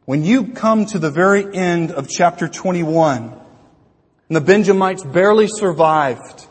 When 0.05 0.23
you 0.23 0.47
come 0.53 0.85
to 0.87 0.99
the 0.99 1.11
very 1.11 1.55
end 1.55 1.91
of 1.91 2.09
chapter 2.09 2.47
21, 2.47 3.23
and 3.23 4.35
the 4.35 4.41
Benjamites 4.41 5.03
barely 5.03 5.47
survived, 5.47 6.47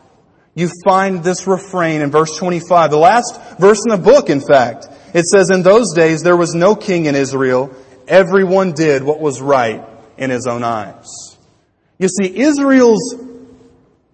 you 0.55 0.69
find 0.85 1.23
this 1.23 1.47
refrain 1.47 2.01
in 2.01 2.11
verse 2.11 2.37
25, 2.37 2.91
the 2.91 2.97
last 2.97 3.39
verse 3.59 3.81
in 3.85 3.91
the 3.91 4.03
book, 4.03 4.29
in 4.29 4.41
fact. 4.41 4.87
It 5.13 5.25
says, 5.25 5.49
in 5.51 5.63
those 5.63 5.93
days 5.93 6.21
there 6.21 6.37
was 6.37 6.53
no 6.53 6.75
king 6.75 7.05
in 7.05 7.15
Israel. 7.15 7.73
Everyone 8.07 8.73
did 8.73 9.03
what 9.03 9.19
was 9.19 9.41
right 9.41 9.85
in 10.17 10.29
his 10.29 10.47
own 10.47 10.63
eyes. 10.63 11.37
You 11.97 12.07
see, 12.07 12.39
Israel's 12.39 13.15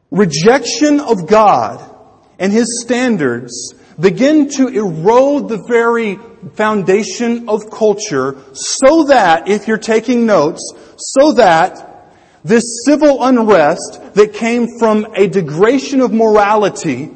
rejection 0.10 1.00
of 1.00 1.27
God 1.27 1.96
and 2.39 2.51
His 2.51 2.82
standards 2.82 3.75
begin 3.99 4.49
to 4.49 4.67
erode 4.67 5.49
the 5.49 5.63
very 5.67 6.19
foundation 6.53 7.49
of 7.49 7.69
culture 7.69 8.37
so 8.53 9.05
that, 9.05 9.47
if 9.47 9.67
you're 9.67 9.77
taking 9.77 10.25
notes, 10.25 10.73
so 10.97 11.33
that 11.33 12.13
this 12.43 12.85
civil 12.85 13.23
unrest 13.23 14.13
that 14.13 14.33
came 14.33 14.67
from 14.77 15.07
a 15.15 15.27
degradation 15.27 16.01
of 16.01 16.13
morality 16.13 17.11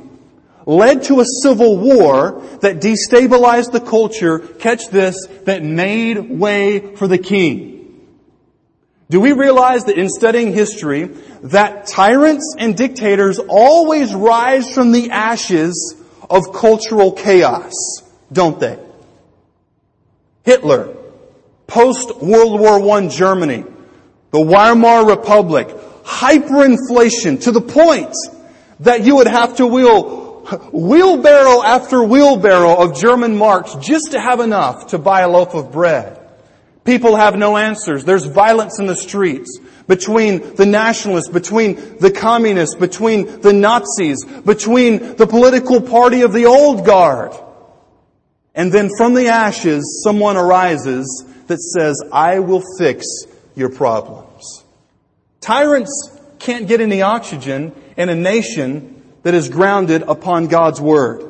led 0.65 1.03
to 1.03 1.19
a 1.19 1.25
civil 1.43 1.77
war 1.77 2.41
that 2.61 2.79
destabilized 2.79 3.71
the 3.71 3.79
culture, 3.79 4.39
catch 4.39 4.87
this, 4.89 5.27
that 5.45 5.63
made 5.63 6.29
way 6.29 6.95
for 6.95 7.07
the 7.07 7.17
king. 7.17 7.75
Do 9.09 9.19
we 9.19 9.31
realize 9.33 9.85
that 9.85 9.97
in 9.97 10.09
studying 10.09 10.53
history, 10.53 11.05
that 11.43 11.87
tyrants 11.87 12.55
and 12.59 12.77
dictators 12.77 13.39
always 13.39 14.13
rise 14.13 14.71
from 14.71 14.91
the 14.91 15.09
ashes 15.09 15.95
of 16.29 16.53
cultural 16.53 17.11
chaos, 17.11 17.73
don't 18.31 18.59
they? 18.59 18.77
Hitler, 20.43 20.95
post 21.67 22.21
World 22.21 22.59
War 22.59 22.97
I 22.97 23.07
Germany, 23.07 23.65
the 24.31 24.41
Weimar 24.41 25.05
Republic, 25.05 25.67
hyperinflation 26.03 27.41
to 27.43 27.51
the 27.51 27.61
point 27.61 28.15
that 28.81 29.03
you 29.03 29.17
would 29.17 29.27
have 29.27 29.57
to 29.57 29.67
wheel 29.67 30.19
wheelbarrow 30.71 31.61
after 31.61 32.03
wheelbarrow 32.03 32.75
of 32.75 32.99
German 32.99 33.37
marks 33.37 33.75
just 33.75 34.11
to 34.11 34.19
have 34.19 34.39
enough 34.39 34.87
to 34.87 34.97
buy 34.97 35.21
a 35.21 35.29
loaf 35.29 35.53
of 35.53 35.71
bread. 35.71 36.19
People 36.83 37.15
have 37.15 37.35
no 37.35 37.55
answers. 37.57 38.03
There's 38.03 38.25
violence 38.25 38.79
in 38.79 38.87
the 38.87 38.95
streets 38.95 39.59
between 39.89 40.55
the 40.55 40.67
nationalists, 40.67 41.29
between 41.29 41.97
the 41.97 42.11
communists, 42.11 42.75
between 42.75 43.41
the 43.41 43.51
Nazis, 43.51 44.23
between 44.23 45.15
the 45.15 45.25
political 45.25 45.81
party 45.81 46.21
of 46.21 46.31
the 46.31 46.45
old 46.45 46.85
guard. 46.85 47.33
And 48.53 48.71
then 48.71 48.91
from 48.95 49.15
the 49.15 49.29
ashes, 49.29 50.01
someone 50.03 50.37
arises 50.37 51.25
that 51.47 51.59
says, 51.59 52.01
I 52.13 52.37
will 52.37 52.61
fix 52.77 53.03
your 53.55 53.69
problems. 53.69 54.63
Tyrants 55.41 56.11
can't 56.37 56.67
get 56.67 56.81
any 56.81 57.01
oxygen 57.01 57.73
in 57.97 58.09
a 58.09 58.15
nation 58.15 59.01
that 59.23 59.33
is 59.33 59.49
grounded 59.49 60.03
upon 60.03 60.49
God's 60.49 60.79
Word. 60.79 61.23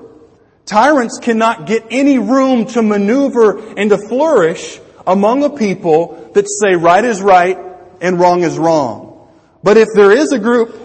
Tyrants 0.66 1.18
cannot 1.18 1.66
get 1.66 1.86
any 1.92 2.20
room 2.20 2.66
to 2.66 2.82
maneuver 2.82 3.58
and 3.78 3.90
to 3.90 3.98
flourish 3.98 4.82
among 5.08 5.46
a 5.46 5.50
people 5.50 6.30
that 6.34 6.46
say 6.50 6.76
right 6.76 7.06
is 7.06 7.22
right 7.22 7.69
and 8.02 8.20
wrong 8.20 8.44
is 8.44 8.58
wrong. 8.58 9.28
But 9.64 9.78
if 9.78 9.90
there 9.94 10.12
is 10.12 10.32
a 10.32 10.40
group 10.40 10.76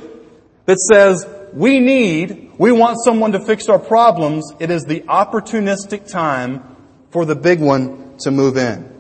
that 0.67 0.79
says 0.79 1.27
we 1.53 1.81
need, 1.81 2.53
we 2.59 2.73
want 2.73 2.99
someone 3.05 3.33
to 3.33 3.41
fix 3.41 3.69
our 3.69 3.79
problems, 3.79 4.53
it 4.59 4.71
is 4.71 4.85
the 4.85 5.01
opportunistic 5.03 6.11
time 6.11 6.77
for 7.11 7.25
the 7.25 7.37
big 7.37 7.61
one 7.61 8.17
to 8.19 8.31
move 8.31 8.57
in. 8.57 8.91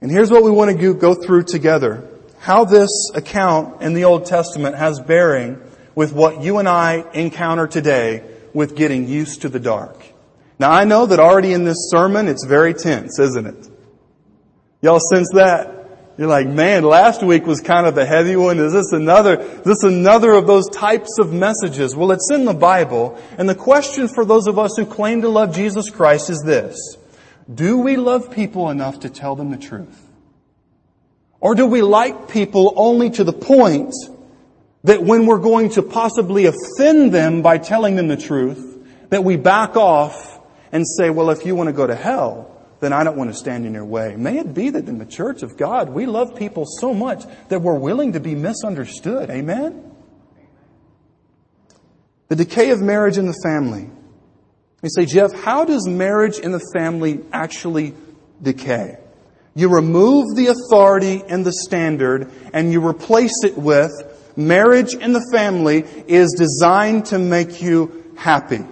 And 0.00 0.10
here's 0.10 0.30
what 0.30 0.42
we 0.42 0.50
want 0.50 0.78
to 0.78 0.94
go 0.94 1.14
through 1.14 1.44
together. 1.44 2.08
How 2.38 2.64
this 2.64 2.90
account 3.14 3.82
in 3.82 3.94
the 3.94 4.04
Old 4.04 4.26
Testament 4.26 4.76
has 4.76 5.00
bearing 5.00 5.60
with 5.94 6.12
what 6.12 6.42
you 6.42 6.58
and 6.58 6.68
I 6.68 7.04
encounter 7.14 7.66
today 7.66 8.22
with 8.52 8.76
getting 8.76 9.08
used 9.08 9.42
to 9.42 9.48
the 9.48 9.58
dark. 9.58 10.04
Now 10.58 10.70
I 10.70 10.84
know 10.84 11.06
that 11.06 11.18
already 11.18 11.52
in 11.52 11.64
this 11.64 11.90
sermon 11.90 12.28
it's 12.28 12.44
very 12.44 12.74
tense, 12.74 13.18
isn't 13.18 13.46
it? 13.46 13.68
Y'all 14.82 15.00
sense 15.00 15.30
that? 15.34 15.76
You're 16.18 16.28
like, 16.28 16.46
man, 16.46 16.82
last 16.84 17.22
week 17.22 17.44
was 17.44 17.60
kind 17.60 17.86
of 17.86 17.98
a 17.98 18.06
heavy 18.06 18.36
one. 18.36 18.58
Is 18.58 18.72
this 18.72 18.92
another, 18.92 19.38
is 19.38 19.64
this 19.64 19.82
another 19.82 20.32
of 20.32 20.46
those 20.46 20.66
types 20.70 21.18
of 21.18 21.32
messages? 21.32 21.94
Well, 21.94 22.10
it's 22.10 22.30
in 22.30 22.46
the 22.46 22.54
Bible. 22.54 23.20
And 23.36 23.48
the 23.48 23.54
question 23.54 24.08
for 24.08 24.24
those 24.24 24.46
of 24.46 24.58
us 24.58 24.76
who 24.76 24.86
claim 24.86 25.20
to 25.22 25.28
love 25.28 25.54
Jesus 25.54 25.90
Christ 25.90 26.30
is 26.30 26.42
this. 26.44 26.96
Do 27.52 27.78
we 27.78 27.96
love 27.96 28.30
people 28.30 28.70
enough 28.70 29.00
to 29.00 29.10
tell 29.10 29.36
them 29.36 29.50
the 29.50 29.58
truth? 29.58 30.02
Or 31.38 31.54
do 31.54 31.66
we 31.66 31.82
like 31.82 32.30
people 32.30 32.72
only 32.76 33.10
to 33.10 33.24
the 33.24 33.32
point 33.32 33.94
that 34.84 35.02
when 35.02 35.26
we're 35.26 35.38
going 35.38 35.68
to 35.70 35.82
possibly 35.82 36.46
offend 36.46 37.12
them 37.12 37.42
by 37.42 37.58
telling 37.58 37.94
them 37.96 38.08
the 38.08 38.16
truth, 38.16 38.88
that 39.10 39.22
we 39.22 39.36
back 39.36 39.76
off 39.76 40.40
and 40.72 40.86
say, 40.86 41.10
well, 41.10 41.30
if 41.30 41.44
you 41.44 41.54
want 41.54 41.68
to 41.68 41.74
go 41.74 41.86
to 41.86 41.94
hell, 41.94 42.55
then 42.80 42.92
I 42.92 43.04
don't 43.04 43.16
want 43.16 43.30
to 43.30 43.36
stand 43.36 43.66
in 43.66 43.74
your 43.74 43.84
way. 43.84 44.16
May 44.16 44.38
it 44.38 44.54
be 44.54 44.70
that 44.70 44.88
in 44.88 44.98
the 44.98 45.06
church 45.06 45.42
of 45.42 45.56
God, 45.56 45.90
we 45.90 46.06
love 46.06 46.36
people 46.36 46.64
so 46.80 46.92
much 46.92 47.24
that 47.48 47.60
we're 47.62 47.78
willing 47.78 48.12
to 48.12 48.20
be 48.20 48.34
misunderstood. 48.34 49.30
Amen? 49.30 49.92
The 52.28 52.36
decay 52.36 52.70
of 52.70 52.80
marriage 52.80 53.18
in 53.18 53.26
the 53.26 53.38
family. 53.42 53.88
You 54.82 54.90
say, 54.90 55.06
Jeff, 55.06 55.32
how 55.32 55.64
does 55.64 55.88
marriage 55.88 56.38
in 56.38 56.52
the 56.52 56.62
family 56.74 57.20
actually 57.32 57.94
decay? 58.42 58.98
You 59.54 59.70
remove 59.70 60.36
the 60.36 60.48
authority 60.48 61.22
and 61.26 61.44
the 61.44 61.52
standard 61.52 62.30
and 62.52 62.72
you 62.72 62.86
replace 62.86 63.42
it 63.42 63.56
with 63.56 63.90
marriage 64.36 64.94
in 64.94 65.14
the 65.14 65.26
family 65.32 65.84
is 66.06 66.34
designed 66.36 67.06
to 67.06 67.18
make 67.18 67.62
you 67.62 68.12
happy. 68.16 68.64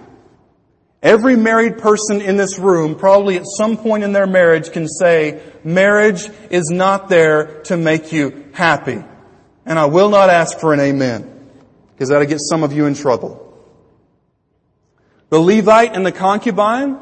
Every 1.05 1.35
married 1.35 1.77
person 1.77 2.19
in 2.19 2.35
this 2.35 2.57
room, 2.57 2.95
probably 2.95 3.37
at 3.37 3.43
some 3.45 3.77
point 3.77 4.03
in 4.03 4.11
their 4.11 4.25
marriage, 4.25 4.71
can 4.71 4.87
say, 4.87 5.39
marriage 5.63 6.27
is 6.49 6.71
not 6.71 7.09
there 7.09 7.61
to 7.65 7.77
make 7.77 8.11
you 8.11 8.49
happy. 8.53 9.03
And 9.67 9.77
I 9.77 9.85
will 9.85 10.09
not 10.09 10.31
ask 10.31 10.57
for 10.57 10.73
an 10.73 10.79
amen, 10.79 11.47
because 11.93 12.09
that'll 12.09 12.27
get 12.27 12.39
some 12.41 12.63
of 12.63 12.73
you 12.73 12.87
in 12.87 12.95
trouble. 12.95 13.39
The 15.29 15.39
Levite 15.39 15.95
and 15.95 16.03
the 16.03 16.11
concubine 16.11 16.97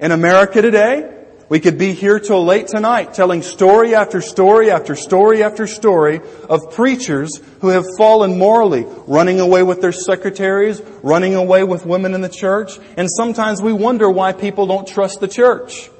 in 0.00 0.12
America 0.12 0.62
today 0.62 1.21
we 1.52 1.60
could 1.60 1.76
be 1.76 1.92
here 1.92 2.18
till 2.18 2.42
late 2.46 2.68
tonight 2.68 3.12
telling 3.12 3.42
story 3.42 3.94
after 3.94 4.22
story 4.22 4.70
after 4.70 4.96
story 4.96 5.42
after 5.42 5.66
story 5.66 6.22
of 6.48 6.72
preachers 6.72 7.42
who 7.60 7.68
have 7.68 7.84
fallen 7.98 8.38
morally, 8.38 8.86
running 9.06 9.38
away 9.38 9.62
with 9.62 9.82
their 9.82 9.92
secretaries, 9.92 10.80
running 11.02 11.34
away 11.34 11.62
with 11.62 11.84
women 11.84 12.14
in 12.14 12.22
the 12.22 12.30
church, 12.30 12.78
and 12.96 13.06
sometimes 13.10 13.60
we 13.60 13.74
wonder 13.74 14.08
why 14.08 14.32
people 14.32 14.66
don't 14.66 14.88
trust 14.88 15.20
the 15.20 15.28
church. 15.28 15.90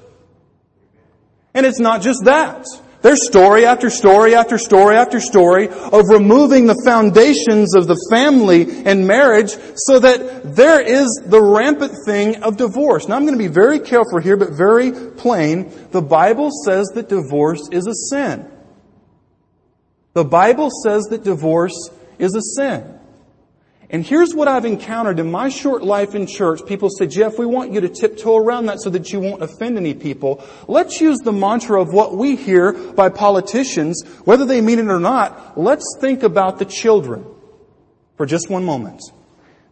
And 1.52 1.66
it's 1.66 1.80
not 1.80 2.00
just 2.00 2.24
that. 2.24 2.64
There's 3.02 3.26
story 3.26 3.66
after 3.66 3.90
story 3.90 4.36
after 4.36 4.58
story 4.58 4.96
after 4.96 5.18
story 5.18 5.68
of 5.68 6.08
removing 6.08 6.66
the 6.66 6.80
foundations 6.84 7.74
of 7.74 7.88
the 7.88 7.98
family 8.10 8.84
and 8.86 9.08
marriage 9.08 9.56
so 9.74 9.98
that 9.98 10.54
there 10.54 10.80
is 10.80 11.08
the 11.26 11.42
rampant 11.42 11.92
thing 12.06 12.44
of 12.44 12.56
divorce. 12.56 13.08
Now 13.08 13.16
I'm 13.16 13.26
going 13.26 13.36
to 13.36 13.44
be 13.44 13.52
very 13.52 13.80
careful 13.80 14.20
here, 14.20 14.36
but 14.36 14.50
very 14.52 14.92
plain. 14.92 15.72
The 15.90 16.00
Bible 16.00 16.50
says 16.64 16.86
that 16.94 17.08
divorce 17.08 17.68
is 17.72 17.88
a 17.88 17.94
sin. 17.94 18.48
The 20.14 20.24
Bible 20.24 20.70
says 20.84 21.04
that 21.10 21.24
divorce 21.24 21.90
is 22.20 22.36
a 22.36 22.42
sin. 22.42 23.00
And 23.92 24.06
here's 24.06 24.34
what 24.34 24.48
I've 24.48 24.64
encountered 24.64 25.20
in 25.20 25.30
my 25.30 25.50
short 25.50 25.84
life 25.84 26.14
in 26.14 26.26
church. 26.26 26.60
People 26.66 26.88
say, 26.88 27.06
Jeff, 27.06 27.38
we 27.38 27.44
want 27.44 27.72
you 27.72 27.80
to 27.82 27.90
tiptoe 27.90 28.38
around 28.38 28.66
that 28.66 28.80
so 28.80 28.88
that 28.88 29.12
you 29.12 29.20
won't 29.20 29.42
offend 29.42 29.76
any 29.76 29.92
people. 29.92 30.42
Let's 30.66 30.98
use 30.98 31.18
the 31.18 31.32
mantra 31.32 31.78
of 31.78 31.92
what 31.92 32.16
we 32.16 32.34
hear 32.34 32.72
by 32.72 33.10
politicians, 33.10 34.02
whether 34.24 34.46
they 34.46 34.62
mean 34.62 34.78
it 34.78 34.88
or 34.88 34.98
not. 34.98 35.58
Let's 35.60 35.84
think 36.00 36.22
about 36.22 36.58
the 36.58 36.64
children 36.64 37.26
for 38.16 38.24
just 38.24 38.48
one 38.48 38.64
moment. 38.64 39.02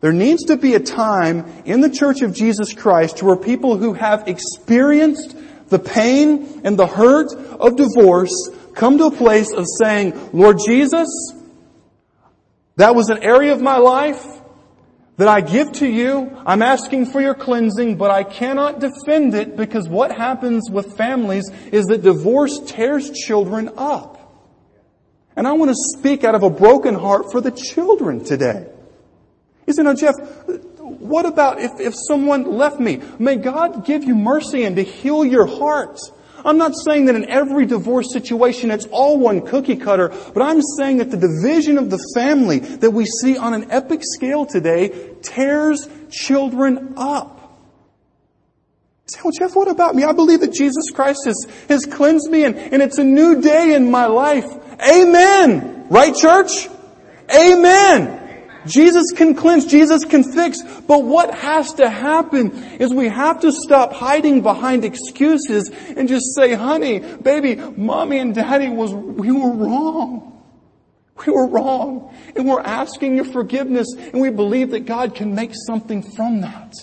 There 0.03 0.13
needs 0.13 0.45
to 0.45 0.59
be 0.59 0.75
a 0.75 0.81
time 0.81 1.51
in 1.65 1.81
the 1.81 1.91
Church 1.91 2.21
of 2.21 2.35
Jesus 2.35 2.75
Christ 2.75 3.23
where 3.23 3.37
people 3.37 3.79
who 3.79 3.95
have 3.95 4.29
experienced 4.29 5.35
the 5.69 5.79
pain 5.79 6.61
and 6.63 6.79
the 6.79 6.87
hurt 6.87 7.33
of 7.59 7.77
divorce 7.77 8.51
come 8.75 8.99
to 8.99 9.05
a 9.07 9.11
place 9.11 9.51
of 9.53 9.65
saying, 9.83 10.31
Lord 10.35 10.59
Jesus, 10.67 11.09
that 12.81 12.95
was 12.95 13.11
an 13.11 13.23
area 13.23 13.53
of 13.53 13.61
my 13.61 13.77
life 13.77 14.25
that 15.19 15.29
I 15.29 15.43
give 15.43 15.73
to 15.73 15.87
you. 15.87 16.35
I'm 16.47 16.63
asking 16.63 17.07
for 17.07 17.21
your 17.21 17.35
cleansing, 17.35 17.97
but 17.97 18.11
I 18.11 18.25
cannot 18.25 18.81
defend 18.81 19.35
it 19.35 19.55
because 19.55 19.87
what 19.87 20.11
happens 20.11 20.71
with 20.71 20.97
families 20.97 21.45
is 21.73 21.87
that 21.87 22.03
divorce 22.03 22.59
tears 22.65 23.11
children 23.11 23.71
up. 23.77 24.17
And 25.37 25.47
I 25.47 25.53
want 25.53 25.71
to 25.71 25.77
speak 25.99 26.25
out 26.25 26.35
of 26.35 26.43
a 26.43 26.49
broken 26.49 26.95
heart 26.95 27.31
for 27.31 27.43
the 27.43 27.51
children 27.51 28.25
today. 28.25 28.67
You 29.67 29.75
say, 29.75 29.83
now 29.83 29.95
Jeff, 29.95 30.15
what 30.79 31.27
about 31.27 31.61
if, 31.61 31.73
if 31.79 31.95
someone 32.09 32.45
left 32.45 32.81
me? 32.81 33.03
May 33.19 33.37
God 33.37 33.85
give 33.85 34.05
you 34.05 34.15
mercy 34.15 34.65
and 34.65 34.77
to 34.77 34.83
heal 34.83 35.25
your 35.25 35.47
heart. 35.47 36.01
I'm 36.45 36.59
not 36.59 36.75
saying 36.75 37.07
that 37.07 37.15
in 37.15 37.29
every 37.29 37.67
divorce 37.67 38.13
situation 38.13 38.71
it's 38.71 38.87
all 38.87 39.19
one 39.19 39.47
cookie 39.47 39.77
cutter, 39.77 40.09
but 40.35 40.43
I'm 40.43 40.61
saying 40.79 40.99
that 40.99 41.11
the 41.11 41.17
division 41.17 41.79
of 41.79 41.91
the 41.91 41.99
family 42.15 42.59
that 42.59 42.91
we 42.91 43.07
see 43.07 43.37
on 43.37 43.55
an 43.55 43.71
epic 43.71 44.01
scale 44.03 44.47
today 44.47 45.15
tears 45.23 45.89
children 46.11 46.95
up. 46.97 47.37
You 49.05 49.17
say, 49.17 49.21
well, 49.25 49.33
Jeff, 49.39 49.57
what 49.57 49.69
about 49.69 49.95
me? 49.95 50.05
I 50.05 50.13
believe 50.13 50.41
that 50.41 50.53
Jesus 50.53 50.91
Christ 50.91 51.21
has, 51.27 51.47
has 51.69 51.87
cleansed 51.87 52.31
me 52.31 52.45
and, 52.45 52.57
and 52.57 52.83
it's 52.83 52.99
a 52.99 53.05
new 53.05 53.41
day 53.41 53.75
in 53.75 53.91
my 53.91 54.07
life. 54.07 54.47
Amen! 54.81 55.87
Right, 55.91 56.15
church? 56.15 56.69
Amen! 57.35 58.20
Jesus 58.67 59.13
can 59.15 59.35
cleanse, 59.35 59.67
Jesus 59.67 60.05
can 60.05 60.23
fix, 60.23 60.63
but 60.87 61.05
what 61.05 61.35
has 61.35 61.75
to 61.75 61.89
happen 61.89 62.53
is 62.79 62.93
we 62.93 63.09
have 63.09 63.41
to 63.41 63.53
stop 63.53 63.93
hiding 63.93 64.43
behind 64.43 64.85
excuses 64.85 65.71
and 65.97 66.09
just 66.09 66.35
say, 66.35 66.55
honey, 66.55 66.99
baby, 66.99 67.57
mommy 67.57 68.19
and 68.19 68.35
daddy 68.35 68.69
was, 68.69 68.93
we 68.93 69.33
were 69.33 69.53
wrong. 69.53 70.27
We 71.27 71.33
were 71.33 71.49
wrong. 71.49 72.15
And 72.35 72.49
we're 72.49 72.61
asking 72.61 73.17
your 73.17 73.27
forgiveness 73.27 73.89
and 73.97 74.21
we 74.21 74.31
believe 74.31 74.71
that 74.71 74.87
God 74.87 75.15
can 75.15 75.35
make 75.35 75.53
something 75.67 76.03
from 76.03 76.41
that. 76.43 76.75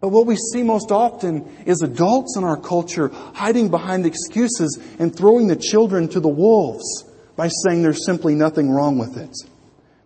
But 0.00 0.08
what 0.08 0.26
we 0.26 0.36
see 0.36 0.62
most 0.62 0.90
often 0.90 1.48
is 1.64 1.80
adults 1.80 2.36
in 2.36 2.44
our 2.44 2.58
culture 2.58 3.08
hiding 3.34 3.70
behind 3.70 4.04
excuses 4.04 4.78
and 4.98 5.16
throwing 5.16 5.46
the 5.46 5.56
children 5.56 6.08
to 6.08 6.20
the 6.20 6.28
wolves 6.28 7.04
by 7.36 7.48
saying 7.48 7.82
there's 7.82 8.04
simply 8.04 8.34
nothing 8.34 8.70
wrong 8.70 8.98
with 8.98 9.16
it. 9.16 9.34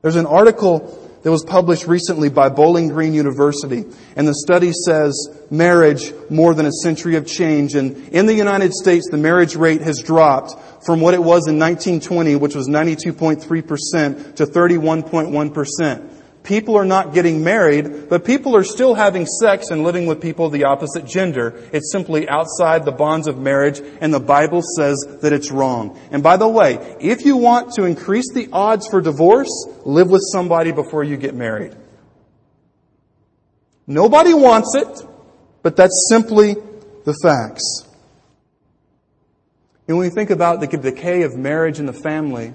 There's 0.02 0.16
an 0.16 0.26
article 0.26 0.96
that 1.22 1.30
was 1.30 1.44
published 1.44 1.86
recently 1.86 2.28
by 2.28 2.48
Bowling 2.48 2.88
Green 2.88 3.14
University, 3.14 3.84
and 4.14 4.28
the 4.28 4.34
study 4.34 4.72
says 4.72 5.28
marriage 5.50 6.12
more 6.30 6.54
than 6.54 6.66
a 6.66 6.72
century 6.72 7.16
of 7.16 7.26
change. 7.26 7.74
And 7.74 8.08
in 8.08 8.26
the 8.26 8.34
United 8.34 8.72
States, 8.72 9.08
the 9.10 9.16
marriage 9.16 9.56
rate 9.56 9.80
has 9.80 10.00
dropped 10.00 10.84
from 10.84 11.00
what 11.00 11.14
it 11.14 11.18
was 11.18 11.48
in 11.48 11.58
1920, 11.58 12.36
which 12.36 12.54
was 12.54 12.68
92.3%, 12.68 14.36
to 14.36 14.46
31.1%. 14.46 16.17
People 16.42 16.76
are 16.76 16.84
not 16.84 17.12
getting 17.12 17.44
married, 17.44 18.08
but 18.08 18.24
people 18.24 18.56
are 18.56 18.64
still 18.64 18.94
having 18.94 19.26
sex 19.26 19.70
and 19.70 19.82
living 19.82 20.06
with 20.06 20.20
people 20.22 20.46
of 20.46 20.52
the 20.52 20.64
opposite 20.64 21.04
gender. 21.04 21.62
It's 21.72 21.92
simply 21.92 22.28
outside 22.28 22.84
the 22.84 22.92
bonds 22.92 23.26
of 23.26 23.38
marriage, 23.38 23.80
and 24.00 24.14
the 24.14 24.20
Bible 24.20 24.62
says 24.76 24.96
that 25.20 25.32
it's 25.32 25.50
wrong. 25.50 25.98
And 26.10 26.22
by 26.22 26.36
the 26.36 26.48
way, 26.48 26.96
if 27.00 27.24
you 27.24 27.36
want 27.36 27.72
to 27.74 27.84
increase 27.84 28.32
the 28.32 28.48
odds 28.52 28.88
for 28.88 29.00
divorce, 29.00 29.50
live 29.84 30.10
with 30.10 30.22
somebody 30.32 30.72
before 30.72 31.04
you 31.04 31.16
get 31.16 31.34
married. 31.34 31.74
Nobody 33.86 34.32
wants 34.32 34.74
it, 34.74 35.06
but 35.62 35.76
that's 35.76 36.06
simply 36.08 36.54
the 37.04 37.14
facts. 37.22 37.84
And 39.86 39.96
when 39.96 40.06
we 40.06 40.14
think 40.14 40.30
about 40.30 40.60
the 40.60 40.66
decay 40.66 41.22
of 41.22 41.36
marriage 41.36 41.78
and 41.78 41.88
the 41.88 41.94
family, 41.94 42.52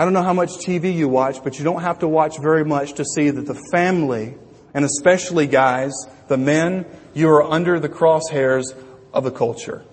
I 0.00 0.04
don't 0.04 0.14
know 0.14 0.22
how 0.22 0.32
much 0.32 0.52
TV 0.52 0.94
you 0.94 1.10
watch, 1.10 1.44
but 1.44 1.58
you 1.58 1.64
don't 1.66 1.82
have 1.82 1.98
to 1.98 2.08
watch 2.08 2.38
very 2.38 2.64
much 2.64 2.94
to 2.94 3.04
see 3.04 3.28
that 3.28 3.44
the 3.44 3.60
family, 3.70 4.34
and 4.72 4.82
especially 4.82 5.46
guys, 5.46 5.92
the 6.26 6.38
men, 6.38 6.86
you 7.12 7.28
are 7.28 7.42
under 7.42 7.78
the 7.78 7.90
crosshairs 7.90 8.74
of 9.12 9.24
the 9.24 9.30
culture. 9.30 9.84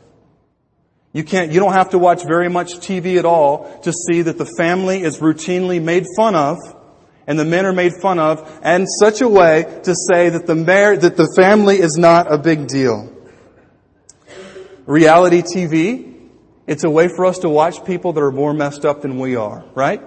You 1.11 1.25
can't, 1.25 1.51
you 1.51 1.59
don't 1.59 1.73
have 1.73 1.89
to 1.89 1.99
watch 1.99 2.23
very 2.23 2.47
much 2.47 2.75
TV 2.75 3.19
at 3.19 3.25
all 3.25 3.81
to 3.81 3.91
see 3.91 4.21
that 4.21 4.37
the 4.37 4.49
family 4.57 5.01
is 5.01 5.17
routinely 5.17 5.83
made 5.83 6.05
fun 6.15 6.35
of 6.35 6.57
and 7.27 7.37
the 7.37 7.43
men 7.43 7.65
are 7.65 7.73
made 7.73 7.91
fun 8.01 8.17
of 8.17 8.61
in 8.63 8.87
such 8.87 9.19
a 9.19 9.27
way 9.27 9.63
to 9.83 9.93
say 9.93 10.29
that 10.29 10.47
the 10.47 10.55
mar- 10.55 10.95
that 10.95 11.17
the 11.17 11.27
family 11.35 11.79
is 11.81 11.97
not 11.97 12.31
a 12.31 12.37
big 12.37 12.67
deal. 12.67 13.13
Reality 14.85 15.41
TV 15.41 16.16
it's 16.67 16.83
a 16.83 16.89
way 16.89 17.07
for 17.07 17.25
us 17.25 17.39
to 17.39 17.49
watch 17.49 17.85
people 17.85 18.13
that 18.13 18.21
are 18.21 18.31
more 18.31 18.53
messed 18.53 18.85
up 18.85 19.01
than 19.01 19.17
we 19.17 19.37
are, 19.37 19.63
right? 19.73 20.01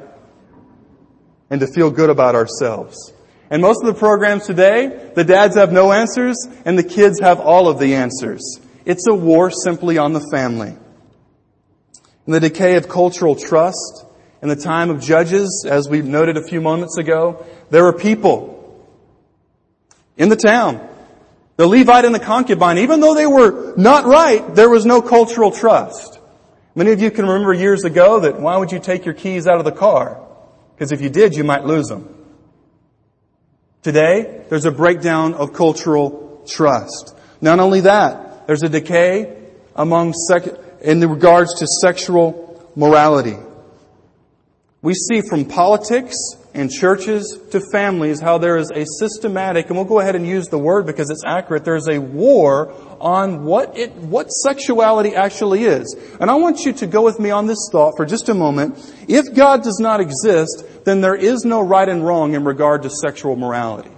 And 1.49 1.61
to 1.61 1.67
feel 1.67 1.91
good 1.91 2.11
about 2.11 2.35
ourselves. 2.35 3.13
And 3.51 3.63
most 3.63 3.83
of 3.83 3.93
the 3.93 3.99
programs 3.99 4.47
today, 4.47 5.11
the 5.15 5.25
dads 5.25 5.57
have 5.57 5.73
no 5.73 5.91
answers 5.91 6.37
and 6.65 6.79
the 6.79 6.85
kids 6.85 7.19
have 7.21 7.41
all 7.41 7.67
of 7.67 7.81
the 7.81 7.95
answers. 7.95 8.61
It's 8.85 9.09
a 9.09 9.15
war 9.15 9.51
simply 9.51 9.99
on 9.99 10.13
the 10.13 10.21
family. 10.31 10.77
and 12.27 12.35
the 12.35 12.41
decay 12.41 12.77
of 12.77 12.89
cultural 12.89 13.35
trust. 13.35 14.05
In 14.43 14.49
the 14.49 14.57
time 14.57 14.89
of 14.89 15.01
Judges, 15.01 15.67
as 15.69 15.89
we 15.89 16.01
noted 16.01 16.37
a 16.37 16.43
few 16.43 16.61
moments 16.61 16.97
ago, 16.97 17.45
there 17.71 17.83
were 17.83 17.93
people 17.93 18.87
in 20.17 20.29
the 20.29 20.37
town. 20.37 20.87
The 21.57 21.67
Levite 21.67 22.05
and 22.05 22.15
the 22.15 22.21
concubine, 22.21 22.79
even 22.79 23.01
though 23.01 23.15
they 23.15 23.27
were 23.27 23.75
not 23.77 24.05
right, 24.07 24.55
there 24.55 24.71
was 24.71 24.87
no 24.87 25.03
cultural 25.03 25.51
trust. 25.51 26.20
Many 26.81 26.93
of 26.93 27.03
you 27.03 27.11
can 27.11 27.27
remember 27.27 27.53
years 27.53 27.85
ago 27.85 28.21
that 28.21 28.41
why 28.41 28.57
would 28.57 28.73
you 28.73 28.79
take 28.79 29.05
your 29.05 29.13
keys 29.13 29.47
out 29.47 29.59
of 29.59 29.67
the 29.67 29.71
car? 29.71 30.19
Because 30.75 30.93
if 30.93 31.03
you 31.03 31.11
did, 31.11 31.35
you 31.35 31.45
might 31.45 31.67
lose 31.67 31.89
them. 31.89 32.09
Today, 33.83 34.47
there's 34.49 34.65
a 34.65 34.71
breakdown 34.71 35.35
of 35.35 35.53
cultural 35.53 36.43
trust. 36.49 37.15
Not 37.43 37.61
only 37.61 37.83
that, 37.83 38.47
there's 38.47 38.63
a 38.63 38.69
decay 38.71 39.37
among 39.77 40.15
sec- 40.15 40.59
in 40.81 41.07
regards 41.07 41.59
to 41.59 41.67
sexual 41.67 42.73
morality. 42.75 43.37
We 44.81 44.95
see 44.95 45.21
from 45.21 45.45
politics 45.45 46.17
and 46.53 46.71
churches 46.71 47.39
to 47.51 47.61
families 47.73 48.21
how 48.21 48.39
there 48.39 48.57
is 48.57 48.71
a 48.71 48.85
systematic, 48.99 49.67
and 49.67 49.77
we'll 49.77 49.85
go 49.85 50.01
ahead 50.01 50.17
and 50.17 50.27
use 50.27 50.49
the 50.49 50.59
word 50.59 50.87
because 50.87 51.11
it's 51.11 51.23
accurate, 51.25 51.65
there's 51.65 51.89
a 51.89 51.99
war 51.99 52.73
on 53.01 53.45
what 53.45 53.77
it, 53.79 53.93
what 53.95 54.29
sexuality 54.29 55.15
actually 55.15 55.65
is. 55.65 55.97
And 56.21 56.31
I 56.31 56.35
want 56.35 56.65
you 56.65 56.73
to 56.75 56.87
go 56.87 57.03
with 57.03 57.19
me 57.19 57.31
on 57.31 57.47
this 57.47 57.69
thought 57.71 57.95
for 57.97 58.05
just 58.05 58.29
a 58.29 58.35
moment. 58.35 58.79
If 59.09 59.35
God 59.35 59.63
does 59.63 59.79
not 59.81 60.01
exist, 60.01 60.65
then 60.85 61.01
there 61.01 61.15
is 61.15 61.45
no 61.45 61.61
right 61.61 61.89
and 61.89 62.05
wrong 62.05 62.35
in 62.35 62.45
regard 62.45 62.83
to 62.83 62.91
sexual 62.91 63.37
morality. 63.37 63.93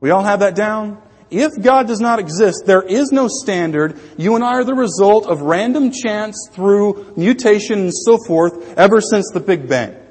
We 0.00 0.10
all 0.10 0.24
have 0.24 0.40
that 0.40 0.54
down? 0.54 1.00
If 1.30 1.62
God 1.62 1.86
does 1.86 2.00
not 2.00 2.18
exist, 2.18 2.64
there 2.66 2.82
is 2.82 3.10
no 3.10 3.26
standard. 3.26 3.98
You 4.18 4.34
and 4.34 4.44
I 4.44 4.54
are 4.54 4.64
the 4.64 4.74
result 4.74 5.26
of 5.26 5.40
random 5.40 5.90
chance 5.90 6.36
through 6.52 7.14
mutation 7.16 7.78
and 7.78 7.94
so 7.94 8.18
forth 8.26 8.76
ever 8.76 9.00
since 9.00 9.30
the 9.32 9.40
Big 9.40 9.66
Bang. 9.66 10.01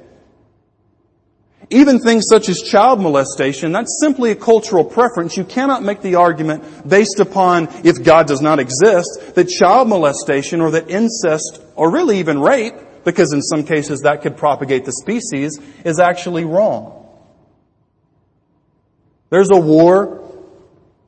Even 1.72 2.00
things 2.00 2.26
such 2.28 2.50
as 2.50 2.60
child 2.60 3.00
molestation, 3.00 3.72
that's 3.72 3.98
simply 3.98 4.30
a 4.30 4.34
cultural 4.34 4.84
preference. 4.84 5.38
You 5.38 5.44
cannot 5.44 5.82
make 5.82 6.02
the 6.02 6.16
argument 6.16 6.86
based 6.86 7.18
upon 7.18 7.68
if 7.82 8.04
God 8.04 8.26
does 8.26 8.42
not 8.42 8.60
exist 8.60 9.34
that 9.34 9.48
child 9.48 9.88
molestation 9.88 10.60
or 10.60 10.72
that 10.72 10.90
incest 10.90 11.62
or 11.74 11.90
really 11.90 12.18
even 12.18 12.38
rape, 12.38 12.74
because 13.04 13.32
in 13.32 13.40
some 13.40 13.64
cases 13.64 14.00
that 14.00 14.20
could 14.20 14.36
propagate 14.36 14.84
the 14.84 14.92
species, 14.92 15.58
is 15.82 15.98
actually 15.98 16.44
wrong. 16.44 17.08
There's 19.30 19.50
a 19.50 19.58
war 19.58 20.30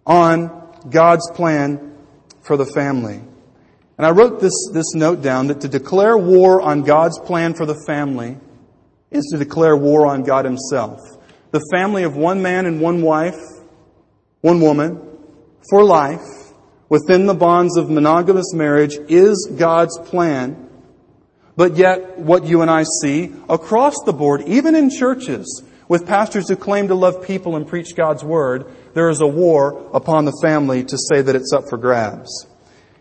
on 0.06 0.80
God's 0.88 1.30
plan 1.32 1.94
for 2.40 2.56
the 2.56 2.64
family. 2.64 3.20
And 3.98 4.06
I 4.06 4.12
wrote 4.12 4.40
this, 4.40 4.70
this 4.72 4.94
note 4.94 5.20
down 5.20 5.48
that 5.48 5.60
to 5.60 5.68
declare 5.68 6.16
war 6.16 6.62
on 6.62 6.84
God's 6.84 7.18
plan 7.18 7.52
for 7.52 7.66
the 7.66 7.76
family 7.86 8.38
is 9.14 9.26
to 9.32 9.38
declare 9.38 9.76
war 9.76 10.06
on 10.06 10.24
God 10.24 10.44
Himself. 10.44 11.00
The 11.52 11.64
family 11.72 12.02
of 12.02 12.16
one 12.16 12.42
man 12.42 12.66
and 12.66 12.80
one 12.80 13.00
wife, 13.00 13.38
one 14.40 14.60
woman, 14.60 15.00
for 15.70 15.84
life, 15.84 16.20
within 16.88 17.26
the 17.26 17.34
bonds 17.34 17.76
of 17.76 17.88
monogamous 17.88 18.52
marriage, 18.52 18.96
is 19.08 19.50
God's 19.56 19.98
plan. 20.00 20.68
But 21.56 21.76
yet, 21.76 22.18
what 22.18 22.44
you 22.44 22.62
and 22.62 22.70
I 22.70 22.84
see 23.02 23.32
across 23.48 23.94
the 24.04 24.12
board, 24.12 24.42
even 24.46 24.74
in 24.74 24.90
churches, 24.90 25.62
with 25.88 26.06
pastors 26.06 26.48
who 26.48 26.56
claim 26.56 26.88
to 26.88 26.94
love 26.94 27.24
people 27.24 27.56
and 27.56 27.66
preach 27.66 27.94
God's 27.94 28.24
Word, 28.24 28.66
there 28.94 29.08
is 29.10 29.20
a 29.20 29.26
war 29.26 29.90
upon 29.94 30.24
the 30.24 30.36
family 30.42 30.82
to 30.84 30.98
say 30.98 31.22
that 31.22 31.36
it's 31.36 31.52
up 31.52 31.68
for 31.68 31.78
grabs. 31.78 32.46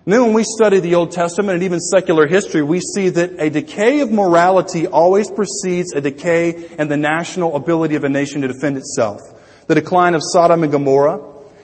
And 0.05 0.13
then 0.13 0.21
when 0.21 0.33
we 0.33 0.43
study 0.43 0.81
the 0.81 0.95
Old 0.95 1.11
Testament 1.11 1.55
and 1.55 1.63
even 1.63 1.79
secular 1.79 2.27
history, 2.27 2.61
we 2.61 2.81
see 2.81 3.07
that 3.09 3.39
a 3.39 3.49
decay 3.49 4.01
of 4.01 4.11
morality 4.11 4.85
always 4.85 5.31
precedes 5.31 5.93
a 5.93 6.01
decay 6.01 6.69
in 6.77 6.89
the 6.89 6.97
national 6.97 7.55
ability 7.55 7.95
of 7.95 8.03
a 8.03 8.09
nation 8.09 8.41
to 8.41 8.49
defend 8.49 8.75
itself. 8.75 9.21
The 9.67 9.75
decline 9.75 10.13
of 10.13 10.21
Sodom 10.21 10.63
and 10.63 10.71
Gomorrah. 10.71 11.21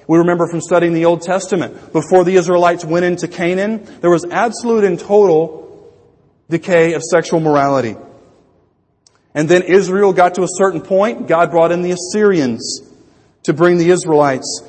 We 0.08 0.19
remember 0.19 0.47
from 0.47 0.62
studying 0.62 0.93
the 0.93 1.06
Old 1.06 1.21
Testament, 1.21 1.91
before 1.91 2.23
the 2.23 2.36
Israelites 2.36 2.86
went 2.86 3.06
into 3.06 3.28
Canaan, 3.28 3.84
there 3.99 4.10
was 4.10 4.25
absolute 4.25 4.86
and 4.86 4.97
total 4.97 5.93
decay 6.49 6.93
of 6.93 7.04
sexual 7.04 7.41
morality. 7.41 7.95
And 9.36 9.49
then 9.49 9.63
Israel 9.63 10.13
got 10.13 10.36
to 10.36 10.43
a 10.43 10.47
certain 10.47 10.82
point, 10.82 11.28
God 11.28 11.52
brought 11.52 11.71
in 11.71 11.82
the 11.82 11.91
Assyrians 11.91 12.82
to 13.43 13.54
bring 13.54 13.78
the 13.78 13.91
Israelites 13.91 14.63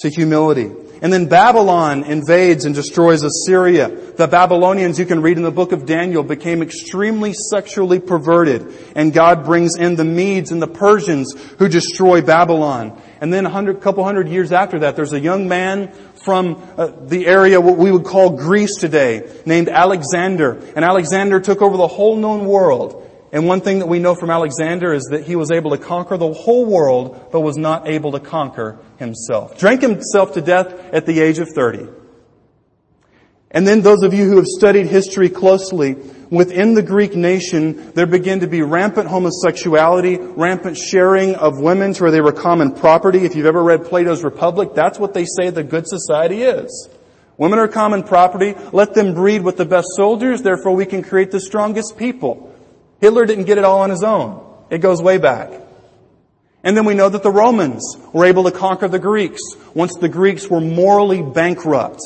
to 0.00 0.10
humility. 0.10 0.70
And 1.00 1.12
then 1.12 1.26
Babylon 1.26 2.04
invades 2.04 2.64
and 2.64 2.74
destroys 2.74 3.22
Assyria. 3.22 3.88
The 3.88 4.26
Babylonians, 4.26 4.98
you 4.98 5.06
can 5.06 5.22
read 5.22 5.36
in 5.36 5.44
the 5.44 5.52
book 5.52 5.72
of 5.72 5.86
Daniel, 5.86 6.22
became 6.22 6.60
extremely 6.60 7.32
sexually 7.34 8.00
perverted. 8.00 8.74
And 8.96 9.12
God 9.12 9.44
brings 9.44 9.76
in 9.76 9.94
the 9.94 10.04
Medes 10.04 10.50
and 10.50 10.60
the 10.60 10.66
Persians 10.66 11.34
who 11.58 11.68
destroy 11.68 12.20
Babylon. 12.20 13.00
And 13.20 13.32
then 13.32 13.46
a 13.46 13.50
hundred, 13.50 13.80
couple 13.80 14.04
hundred 14.04 14.28
years 14.28 14.50
after 14.50 14.80
that, 14.80 14.96
there's 14.96 15.12
a 15.12 15.20
young 15.20 15.48
man 15.48 15.92
from 16.24 16.62
uh, 16.76 16.88
the 17.00 17.26
area 17.26 17.60
what 17.60 17.76
we 17.76 17.92
would 17.92 18.04
call 18.04 18.30
Greece 18.30 18.76
today, 18.76 19.30
named 19.46 19.68
Alexander. 19.68 20.60
And 20.74 20.84
Alexander 20.84 21.40
took 21.40 21.62
over 21.62 21.76
the 21.76 21.88
whole 21.88 22.16
known 22.16 22.46
world. 22.46 23.07
And 23.32 23.46
one 23.46 23.60
thing 23.60 23.80
that 23.80 23.86
we 23.86 23.98
know 23.98 24.14
from 24.14 24.30
Alexander 24.30 24.92
is 24.92 25.04
that 25.10 25.24
he 25.24 25.36
was 25.36 25.50
able 25.50 25.72
to 25.72 25.78
conquer 25.78 26.16
the 26.16 26.32
whole 26.32 26.64
world, 26.64 27.28
but 27.30 27.40
was 27.40 27.56
not 27.56 27.86
able 27.86 28.12
to 28.12 28.20
conquer 28.20 28.78
himself. 28.98 29.58
Drank 29.58 29.82
himself 29.82 30.32
to 30.34 30.40
death 30.40 30.72
at 30.92 31.04
the 31.04 31.20
age 31.20 31.38
of 31.38 31.48
30. 31.54 31.88
And 33.50 33.66
then 33.66 33.80
those 33.80 34.02
of 34.02 34.12
you 34.12 34.28
who 34.28 34.36
have 34.36 34.46
studied 34.46 34.86
history 34.86 35.28
closely, 35.30 35.94
within 36.30 36.74
the 36.74 36.82
Greek 36.82 37.16
nation, 37.16 37.92
there 37.92 38.06
began 38.06 38.40
to 38.40 38.46
be 38.46 38.60
rampant 38.60 39.08
homosexuality, 39.08 40.18
rampant 40.18 40.76
sharing 40.76 41.34
of 41.34 41.58
women 41.58 41.94
to 41.94 42.02
where 42.02 42.12
they 42.12 42.20
were 42.20 42.32
common 42.32 42.72
property. 42.72 43.24
If 43.24 43.34
you've 43.34 43.46
ever 43.46 43.62
read 43.62 43.84
Plato's 43.84 44.22
Republic, 44.22 44.70
that's 44.74 44.98
what 44.98 45.14
they 45.14 45.24
say 45.24 45.48
the 45.48 45.64
good 45.64 45.86
society 45.86 46.42
is. 46.42 46.88
Women 47.38 47.58
are 47.58 47.68
common 47.68 48.02
property. 48.02 48.54
Let 48.72 48.94
them 48.94 49.14
breed 49.14 49.42
with 49.42 49.56
the 49.56 49.64
best 49.64 49.88
soldiers, 49.96 50.42
therefore 50.42 50.74
we 50.74 50.84
can 50.84 51.02
create 51.02 51.30
the 51.30 51.40
strongest 51.40 51.96
people. 51.96 52.47
Hitler 53.00 53.26
didn't 53.26 53.44
get 53.44 53.58
it 53.58 53.64
all 53.64 53.80
on 53.80 53.90
his 53.90 54.02
own. 54.02 54.44
It 54.70 54.78
goes 54.78 55.00
way 55.00 55.18
back. 55.18 55.50
And 56.64 56.76
then 56.76 56.84
we 56.84 56.94
know 56.94 57.08
that 57.08 57.22
the 57.22 57.30
Romans 57.30 57.96
were 58.12 58.24
able 58.24 58.44
to 58.44 58.50
conquer 58.50 58.88
the 58.88 58.98
Greeks 58.98 59.40
once 59.74 59.94
the 59.94 60.08
Greeks 60.08 60.48
were 60.48 60.60
morally 60.60 61.22
bankrupt. 61.22 62.00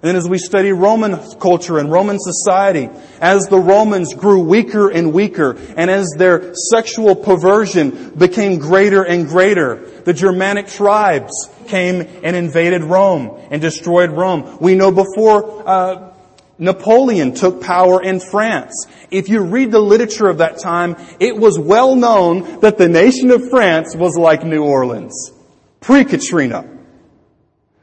And 0.00 0.08
then 0.08 0.16
as 0.16 0.28
we 0.28 0.38
study 0.38 0.70
Roman 0.70 1.18
culture 1.40 1.78
and 1.78 1.90
Roman 1.90 2.18
society, 2.20 2.88
as 3.20 3.48
the 3.48 3.58
Romans 3.58 4.14
grew 4.14 4.44
weaker 4.44 4.88
and 4.88 5.12
weaker, 5.12 5.56
and 5.76 5.90
as 5.90 6.14
their 6.16 6.54
sexual 6.54 7.16
perversion 7.16 8.10
became 8.10 8.58
greater 8.58 9.02
and 9.02 9.26
greater, 9.26 9.76
the 10.02 10.12
Germanic 10.12 10.68
tribes 10.68 11.50
came 11.66 12.00
and 12.22 12.36
invaded 12.36 12.84
Rome 12.84 13.40
and 13.50 13.60
destroyed 13.60 14.12
Rome. 14.12 14.58
We 14.60 14.76
know 14.76 14.92
before 14.92 15.68
uh, 15.68 16.12
Napoleon 16.58 17.34
took 17.34 17.62
power 17.62 18.02
in 18.02 18.18
France. 18.18 18.86
If 19.10 19.28
you 19.28 19.42
read 19.42 19.70
the 19.70 19.78
literature 19.78 20.28
of 20.28 20.38
that 20.38 20.58
time, 20.58 20.96
it 21.20 21.36
was 21.36 21.58
well 21.58 21.94
known 21.94 22.60
that 22.60 22.78
the 22.78 22.88
nation 22.88 23.30
of 23.30 23.48
France 23.48 23.94
was 23.94 24.16
like 24.16 24.44
New 24.44 24.64
Orleans. 24.64 25.32
Pre-Katrina. 25.80 26.68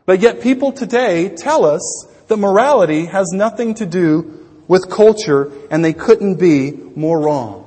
But 0.05 0.19
yet 0.19 0.41
people 0.41 0.71
today 0.71 1.29
tell 1.29 1.65
us 1.65 2.07
that 2.27 2.37
morality 2.37 3.05
has 3.05 3.31
nothing 3.31 3.75
to 3.75 3.85
do 3.85 4.63
with 4.67 4.89
culture 4.89 5.51
and 5.71 5.83
they 5.83 5.93
couldn't 5.93 6.35
be 6.35 6.71
more 6.71 7.19
wrong. 7.19 7.61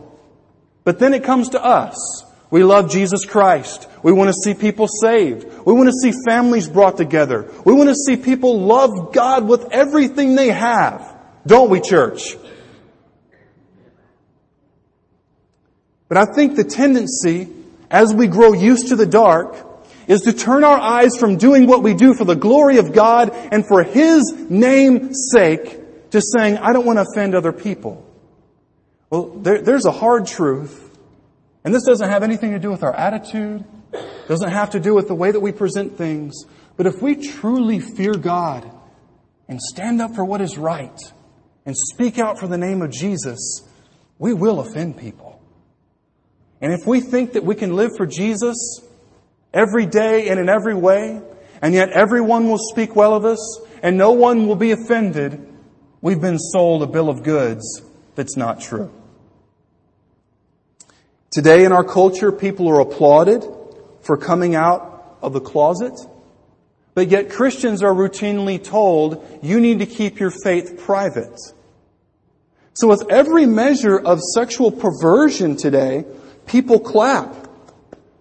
But 0.84 0.98
then 0.98 1.14
it 1.14 1.24
comes 1.24 1.50
to 1.50 1.62
us. 1.62 2.24
We 2.50 2.64
love 2.64 2.90
Jesus 2.90 3.24
Christ. 3.26 3.88
We 4.02 4.12
want 4.12 4.28
to 4.28 4.34
see 4.34 4.54
people 4.54 4.88
saved. 4.88 5.44
We 5.66 5.72
want 5.74 5.88
to 5.88 5.92
see 5.92 6.12
families 6.26 6.68
brought 6.68 6.96
together. 6.96 7.50
We 7.64 7.74
want 7.74 7.90
to 7.90 7.94
see 7.94 8.16
people 8.16 8.60
love 8.62 9.12
God 9.12 9.46
with 9.46 9.68
everything 9.70 10.34
they 10.34 10.48
have. 10.48 11.14
Don't 11.46 11.68
we, 11.68 11.80
church? 11.80 12.36
But 16.08 16.16
I 16.16 16.24
think 16.24 16.56
the 16.56 16.64
tendency, 16.64 17.48
as 17.90 18.14
we 18.14 18.28
grow 18.28 18.54
used 18.54 18.88
to 18.88 18.96
the 18.96 19.06
dark, 19.06 19.56
is 20.06 20.22
to 20.22 20.32
turn 20.32 20.64
our 20.64 20.78
eyes 20.78 21.18
from 21.18 21.36
doing 21.36 21.66
what 21.66 21.82
we 21.82 21.92
do 21.92 22.14
for 22.14 22.24
the 22.24 22.34
glory 22.34 22.78
of 22.78 22.94
God 22.94 23.30
and 23.30 23.66
for 23.66 23.82
His 23.82 24.32
name's 24.48 25.28
sake 25.32 26.10
to 26.12 26.22
saying, 26.22 26.56
I 26.56 26.72
don't 26.72 26.86
want 26.86 26.98
to 26.98 27.04
offend 27.10 27.34
other 27.34 27.52
people. 27.52 28.06
Well, 29.10 29.28
there, 29.28 29.60
there's 29.60 29.84
a 29.84 29.92
hard 29.92 30.26
truth 30.26 30.87
and 31.68 31.74
this 31.74 31.84
doesn't 31.84 32.08
have 32.08 32.22
anything 32.22 32.52
to 32.52 32.58
do 32.58 32.70
with 32.70 32.82
our 32.82 32.94
attitude, 32.94 33.62
doesn't 34.26 34.52
have 34.52 34.70
to 34.70 34.80
do 34.80 34.94
with 34.94 35.06
the 35.06 35.14
way 35.14 35.30
that 35.30 35.40
we 35.40 35.52
present 35.52 35.98
things. 35.98 36.46
But 36.78 36.86
if 36.86 37.02
we 37.02 37.14
truly 37.14 37.78
fear 37.78 38.14
God 38.14 38.72
and 39.48 39.60
stand 39.60 40.00
up 40.00 40.14
for 40.14 40.24
what 40.24 40.40
is 40.40 40.56
right 40.56 40.98
and 41.66 41.76
speak 41.76 42.18
out 42.18 42.38
for 42.38 42.46
the 42.46 42.56
name 42.56 42.80
of 42.80 42.90
Jesus, 42.90 43.68
we 44.18 44.32
will 44.32 44.60
offend 44.60 44.96
people. 44.96 45.42
And 46.62 46.72
if 46.72 46.86
we 46.86 47.02
think 47.02 47.34
that 47.34 47.44
we 47.44 47.54
can 47.54 47.76
live 47.76 47.90
for 47.98 48.06
Jesus 48.06 48.80
every 49.52 49.84
day 49.84 50.30
and 50.30 50.40
in 50.40 50.48
every 50.48 50.74
way, 50.74 51.20
and 51.60 51.74
yet 51.74 51.90
everyone 51.90 52.48
will 52.48 52.64
speak 52.70 52.96
well 52.96 53.12
of 53.12 53.26
us 53.26 53.60
and 53.82 53.98
no 53.98 54.12
one 54.12 54.46
will 54.46 54.56
be 54.56 54.70
offended, 54.70 55.46
we've 56.00 56.22
been 56.22 56.38
sold 56.38 56.82
a 56.82 56.86
bill 56.86 57.10
of 57.10 57.22
goods 57.22 57.82
that's 58.14 58.38
not 58.38 58.58
true. 58.58 58.90
Today 61.30 61.64
in 61.64 61.72
our 61.72 61.84
culture, 61.84 62.32
people 62.32 62.68
are 62.68 62.80
applauded 62.80 63.44
for 64.00 64.16
coming 64.16 64.54
out 64.54 65.18
of 65.20 65.32
the 65.32 65.40
closet, 65.40 65.92
but 66.94 67.08
yet 67.08 67.30
Christians 67.30 67.82
are 67.82 67.92
routinely 67.92 68.62
told 68.62 69.40
you 69.42 69.60
need 69.60 69.80
to 69.80 69.86
keep 69.86 70.18
your 70.18 70.30
faith 70.30 70.80
private. 70.84 71.38
So 72.72 72.86
with 72.86 73.10
every 73.10 73.44
measure 73.44 73.98
of 73.98 74.20
sexual 74.20 74.70
perversion 74.70 75.56
today, 75.56 76.04
people 76.46 76.78
clap. 76.78 77.46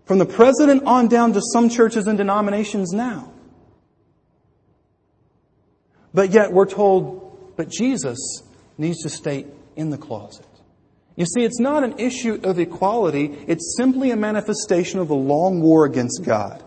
From 0.06 0.20
the 0.20 0.26
president 0.26 0.84
on 0.86 1.10
down 1.10 1.34
to 1.34 1.42
some 1.54 1.68
churches 1.68 2.08
and 2.08 2.18
denominations 2.18 2.94
now. 2.94 3.34
But 6.14 6.32
yet 6.32 6.54
we're 6.54 6.66
told, 6.66 7.56
but 7.58 7.70
Jesus 7.70 8.18
needs 8.78 9.04
to 9.04 9.10
stay 9.10 9.46
in 9.76 9.90
the 9.90 9.98
closet. 9.98 10.47
You 11.18 11.26
see, 11.26 11.44
it's 11.44 11.60
not 11.60 11.84
an 11.84 11.98
issue 11.98 12.40
of 12.44 12.60
equality, 12.60 13.38
it's 13.48 13.76
simply 13.76 14.12
a 14.12 14.16
manifestation 14.16 15.00
of 15.00 15.10
a 15.10 15.16
long 15.16 15.62
war 15.62 15.86
against 15.86 16.24
God. 16.24 16.64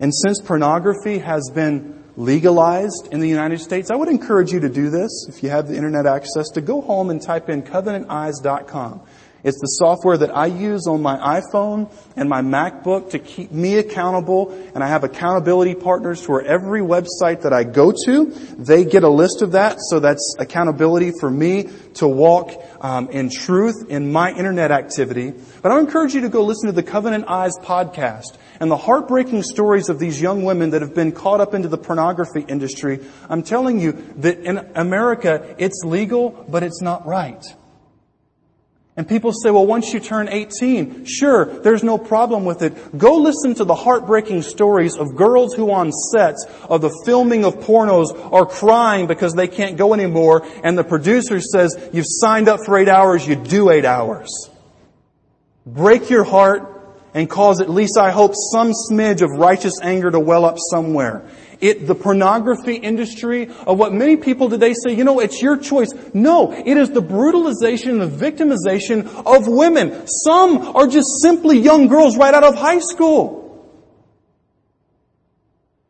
And 0.00 0.14
since 0.14 0.40
pornography 0.40 1.18
has 1.18 1.50
been 1.54 2.02
legalized 2.16 3.08
in 3.12 3.20
the 3.20 3.28
United 3.28 3.60
States, 3.60 3.90
I 3.90 3.96
would 3.96 4.08
encourage 4.08 4.50
you 4.50 4.60
to 4.60 4.70
do 4.70 4.88
this, 4.88 5.26
if 5.28 5.42
you 5.42 5.50
have 5.50 5.68
the 5.68 5.76
internet 5.76 6.06
access, 6.06 6.48
to 6.54 6.62
go 6.62 6.80
home 6.80 7.10
and 7.10 7.20
type 7.20 7.50
in 7.50 7.62
covenanteyes.com. 7.62 9.02
It's 9.42 9.58
the 9.58 9.66
software 9.66 10.18
that 10.18 10.36
I 10.36 10.46
use 10.46 10.86
on 10.86 11.00
my 11.00 11.40
iPhone 11.40 11.90
and 12.16 12.28
my 12.28 12.42
MacBook 12.42 13.10
to 13.10 13.18
keep 13.18 13.50
me 13.50 13.78
accountable. 13.78 14.52
And 14.74 14.84
I 14.84 14.88
have 14.88 15.04
accountability 15.04 15.74
partners 15.74 16.20
for 16.20 16.42
every 16.42 16.80
website 16.80 17.42
that 17.42 17.52
I 17.52 17.64
go 17.64 17.92
to. 18.06 18.26
They 18.58 18.84
get 18.84 19.02
a 19.02 19.08
list 19.08 19.42
of 19.42 19.52
that. 19.52 19.78
So 19.88 20.00
that's 20.00 20.36
accountability 20.38 21.12
for 21.18 21.30
me 21.30 21.70
to 21.94 22.06
walk 22.06 22.52
um, 22.80 23.08
in 23.10 23.30
truth 23.30 23.86
in 23.88 24.12
my 24.12 24.30
internet 24.30 24.70
activity. 24.70 25.32
But 25.62 25.72
I 25.72 25.80
encourage 25.80 26.14
you 26.14 26.20
to 26.22 26.28
go 26.28 26.42
listen 26.44 26.66
to 26.66 26.72
the 26.72 26.82
Covenant 26.82 27.26
Eyes 27.28 27.52
podcast 27.62 28.36
and 28.60 28.70
the 28.70 28.76
heartbreaking 28.76 29.42
stories 29.42 29.88
of 29.88 29.98
these 29.98 30.20
young 30.20 30.44
women 30.44 30.70
that 30.70 30.82
have 30.82 30.94
been 30.94 31.12
caught 31.12 31.40
up 31.40 31.54
into 31.54 31.68
the 31.68 31.78
pornography 31.78 32.44
industry. 32.46 33.00
I'm 33.28 33.42
telling 33.42 33.80
you 33.80 33.92
that 34.18 34.40
in 34.40 34.58
America, 34.74 35.54
it's 35.58 35.82
legal, 35.82 36.44
but 36.48 36.62
it's 36.62 36.82
not 36.82 37.06
right. 37.06 37.42
And 39.00 39.08
people 39.08 39.32
say, 39.32 39.50
well, 39.50 39.66
once 39.66 39.94
you 39.94 39.98
turn 39.98 40.28
18, 40.28 41.06
sure, 41.06 41.46
there's 41.46 41.82
no 41.82 41.96
problem 41.96 42.44
with 42.44 42.60
it. 42.60 42.98
Go 42.98 43.16
listen 43.16 43.54
to 43.54 43.64
the 43.64 43.74
heartbreaking 43.74 44.42
stories 44.42 44.94
of 44.94 45.16
girls 45.16 45.54
who 45.54 45.72
on 45.72 45.90
sets 45.90 46.44
of 46.68 46.82
the 46.82 46.90
filming 47.06 47.46
of 47.46 47.60
pornos 47.60 48.10
are 48.30 48.44
crying 48.44 49.06
because 49.06 49.32
they 49.32 49.48
can't 49.48 49.78
go 49.78 49.94
anymore 49.94 50.46
and 50.62 50.76
the 50.76 50.84
producer 50.84 51.40
says, 51.40 51.78
you've 51.94 52.04
signed 52.06 52.46
up 52.46 52.60
for 52.66 52.76
eight 52.76 52.90
hours, 52.90 53.26
you 53.26 53.36
do 53.36 53.70
eight 53.70 53.86
hours. 53.86 54.50
Break 55.64 56.10
your 56.10 56.24
heart 56.24 57.00
and 57.14 57.26
cause 57.30 57.62
at 57.62 57.70
least, 57.70 57.96
I 57.96 58.10
hope, 58.10 58.34
some 58.52 58.72
smidge 58.90 59.22
of 59.22 59.30
righteous 59.30 59.80
anger 59.80 60.10
to 60.10 60.20
well 60.20 60.44
up 60.44 60.56
somewhere 60.58 61.26
it, 61.60 61.86
the 61.86 61.94
pornography 61.94 62.74
industry, 62.74 63.48
of 63.66 63.78
what 63.78 63.92
many 63.92 64.16
people 64.16 64.48
today 64.48 64.74
say, 64.74 64.94
you 64.94 65.04
know, 65.04 65.20
it's 65.20 65.42
your 65.42 65.56
choice. 65.56 65.92
No, 66.14 66.52
it 66.52 66.76
is 66.76 66.90
the 66.90 67.02
brutalization 67.02 68.00
and 68.00 68.12
the 68.12 68.30
victimization 68.30 69.06
of 69.26 69.46
women. 69.46 70.06
Some 70.06 70.58
are 70.76 70.86
just 70.86 71.08
simply 71.22 71.58
young 71.58 71.88
girls 71.88 72.16
right 72.16 72.32
out 72.32 72.44
of 72.44 72.54
high 72.54 72.78
school. 72.78 73.38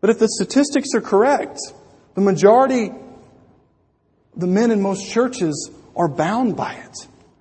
But 0.00 0.11
if 0.11 0.18
the 0.18 0.28
statistics 0.28 0.94
are 0.94 1.00
correct, 1.00 1.59
the 2.14 2.20
majority, 2.20 2.90
the 4.37 4.46
men 4.46 4.70
in 4.70 4.80
most 4.80 5.11
churches 5.11 5.70
are 5.94 6.09
bound 6.09 6.56
by 6.56 6.74
it. 6.74 6.96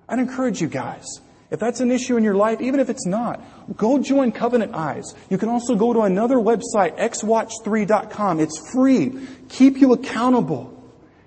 I'd 0.08 0.18
encourage 0.18 0.60
you 0.60 0.68
guys 0.68 1.06
if 1.50 1.58
that's 1.58 1.80
an 1.80 1.90
issue 1.90 2.16
in 2.16 2.24
your 2.24 2.34
life, 2.34 2.60
even 2.60 2.78
if 2.78 2.88
it's 2.88 3.06
not, 3.06 3.42
go 3.76 3.98
join 3.98 4.32
Covenant 4.32 4.74
Eyes. 4.74 5.14
You 5.28 5.38
can 5.38 5.48
also 5.48 5.74
go 5.74 5.92
to 5.92 6.00
another 6.02 6.36
website, 6.36 6.98
xwatch3.com. 6.98 8.40
It's 8.40 8.72
free. 8.72 9.26
Keep 9.48 9.78
you 9.78 9.92
accountable. 9.92 10.76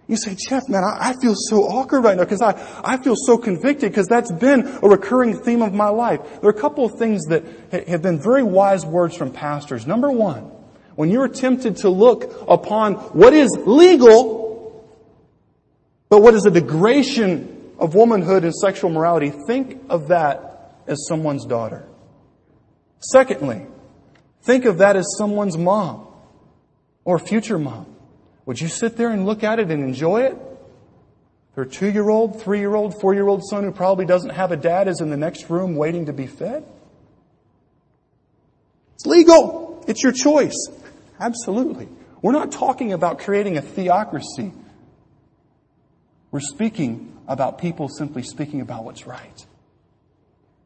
You 0.08 0.18
say, 0.18 0.36
Jeff, 0.36 0.68
man, 0.68 0.84
I, 0.84 1.10
I 1.10 1.14
feel 1.22 1.34
so 1.36 1.64
awkward 1.64 2.02
right 2.04 2.18
now 2.18 2.24
because 2.24 2.42
I, 2.42 2.54
I 2.84 2.98
feel 2.98 3.16
so 3.16 3.38
convicted 3.38 3.92
because 3.92 4.08
that's 4.08 4.32
been 4.32 4.68
a 4.84 4.88
recurring 4.88 5.38
theme 5.40 5.62
of 5.62 5.74
my 5.74 5.88
life. 5.88 6.20
There 6.42 6.50
are 6.50 6.54
a 6.54 6.60
couple 6.60 6.86
of 6.86 7.00
things 7.00 7.26
that 7.28 7.44
have 7.88 8.02
been 8.02 8.22
very 8.22 8.44
wise 8.44 8.86
words 8.86 9.16
from 9.16 9.32
pastors. 9.32 9.88
Number 9.88 10.12
one, 10.12 10.52
when 10.96 11.10
you're 11.10 11.30
tempted 11.30 11.78
to 11.78 11.90
look 11.90 12.32
upon 12.48 12.96
what 12.96 13.34
is 13.34 13.50
legal, 13.66 14.86
but 16.10 16.22
what 16.22 16.34
is 16.34 16.46
a 16.46 16.52
degradation 16.52 17.72
of 17.80 17.96
womanhood 17.96 18.44
and 18.44 18.54
sexual 18.54 18.90
morality, 18.90 19.32
think 19.48 19.82
of 19.90 20.10
that 20.10 20.82
as 20.86 21.08
someone's 21.08 21.46
daughter. 21.46 21.88
Secondly, 23.12 23.66
think 24.44 24.66
of 24.66 24.78
that 24.78 24.96
as 24.96 25.06
someone's 25.18 25.58
mom 25.58 26.08
or 27.04 27.20
future 27.20 27.60
mom. 27.60 27.86
Would 28.46 28.60
you 28.60 28.68
sit 28.68 28.98
there 28.98 29.10
and 29.10 29.26
look 29.26 29.44
at 29.44 29.60
it 29.60 29.70
and 29.70 29.84
enjoy 29.84 30.24
it? 30.24 30.38
Their 31.56 31.66
two 31.66 31.90
year 31.92 32.10
old, 32.10 32.42
three 32.42 32.60
year 32.60 32.74
old, 32.74 33.00
four 33.00 33.14
year 33.14 33.28
old 33.28 33.44
son 33.44 33.64
who 33.64 33.72
probably 33.72 34.06
doesn't 34.06 34.32
have 34.32 34.52
a 34.52 34.58
dad 34.58 34.88
is 34.88 35.02
in 35.02 35.10
the 35.10 35.18
next 35.18 35.50
room 35.50 35.76
waiting 35.76 36.08
to 36.08 36.14
be 36.14 36.28
fed? 36.28 36.66
It's 38.96 39.06
legal. 39.06 39.84
It's 39.88 40.02
your 40.02 40.14
choice. 40.14 40.56
Absolutely. 41.20 41.90
We're 42.22 42.32
not 42.32 42.52
talking 42.54 42.94
about 42.94 43.20
creating 43.20 43.58
a 43.58 43.62
theocracy. 43.62 44.54
We're 46.32 46.40
speaking 46.40 47.16
about 47.28 47.60
people 47.60 47.90
simply 47.90 48.24
speaking 48.24 48.62
about 48.62 48.86
what's 48.86 49.06
right. 49.06 49.46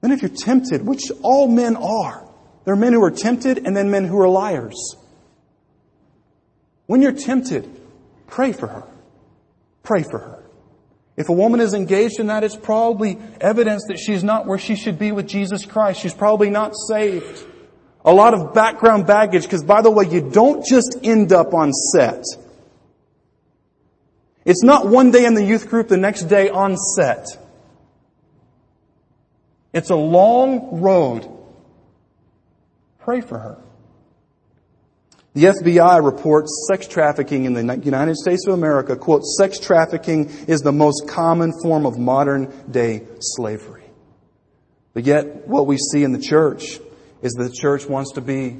Then 0.01 0.11
if 0.11 0.21
you're 0.21 0.29
tempted, 0.29 0.85
which 0.85 1.11
all 1.21 1.47
men 1.47 1.75
are, 1.75 2.26
there 2.67 2.73
are 2.73 2.77
men 2.77 2.91
who 2.91 3.01
are 3.01 3.11
tempted 3.11 3.65
and 3.65 3.77
then 3.77 3.89
men 3.89 4.03
who 4.03 4.19
are 4.19 4.27
liars. 4.27 4.97
When 6.85 7.01
you're 7.01 7.13
tempted, 7.13 7.65
pray 8.27 8.51
for 8.51 8.67
her. 8.67 8.83
Pray 9.83 10.03
for 10.03 10.19
her. 10.19 10.43
If 11.15 11.29
a 11.29 11.31
woman 11.31 11.61
is 11.61 11.73
engaged 11.73 12.19
in 12.19 12.27
that, 12.27 12.43
it's 12.43 12.57
probably 12.57 13.19
evidence 13.39 13.85
that 13.87 13.97
she's 13.97 14.21
not 14.21 14.47
where 14.47 14.57
she 14.57 14.75
should 14.75 14.99
be 14.99 15.13
with 15.13 15.29
Jesus 15.29 15.65
Christ. 15.65 16.01
She's 16.01 16.13
probably 16.13 16.49
not 16.49 16.73
saved. 16.89 17.41
A 18.03 18.13
lot 18.13 18.33
of 18.33 18.53
background 18.53 19.07
baggage, 19.07 19.43
because 19.43 19.63
by 19.63 19.81
the 19.81 19.89
way, 19.89 20.05
you 20.09 20.29
don't 20.29 20.65
just 20.65 20.97
end 21.03 21.31
up 21.31 21.53
on 21.53 21.71
set. 21.71 22.25
It's 24.43 24.61
not 24.61 24.89
one 24.89 25.11
day 25.11 25.23
in 25.23 25.35
the 25.35 25.45
youth 25.45 25.69
group, 25.69 25.87
the 25.87 25.95
next 25.95 26.23
day 26.23 26.49
on 26.49 26.75
set. 26.75 27.27
It's 29.71 29.89
a 29.89 29.95
long 29.95 30.81
road. 30.81 31.36
Pray 33.07 33.21
for 33.21 33.39
her. 33.39 33.57
The 35.33 35.45
FBI 35.45 36.03
reports 36.03 36.67
sex 36.69 36.89
trafficking 36.89 37.45
in 37.45 37.53
the 37.53 37.79
United 37.81 38.17
States 38.17 38.45
of 38.45 38.53
America, 38.53 38.97
quote, 38.97 39.23
sex 39.23 39.59
trafficking 39.59 40.29
is 40.45 40.59
the 40.59 40.73
most 40.73 41.07
common 41.07 41.53
form 41.63 41.85
of 41.85 41.97
modern 41.97 42.51
day 42.69 43.07
slavery. 43.21 43.85
But 44.93 45.05
yet, 45.05 45.47
what 45.47 45.67
we 45.67 45.77
see 45.77 46.03
in 46.03 46.11
the 46.11 46.19
church 46.19 46.81
is 47.21 47.31
that 47.31 47.43
the 47.43 47.55
church 47.55 47.85
wants 47.85 48.11
to 48.15 48.21
be 48.21 48.57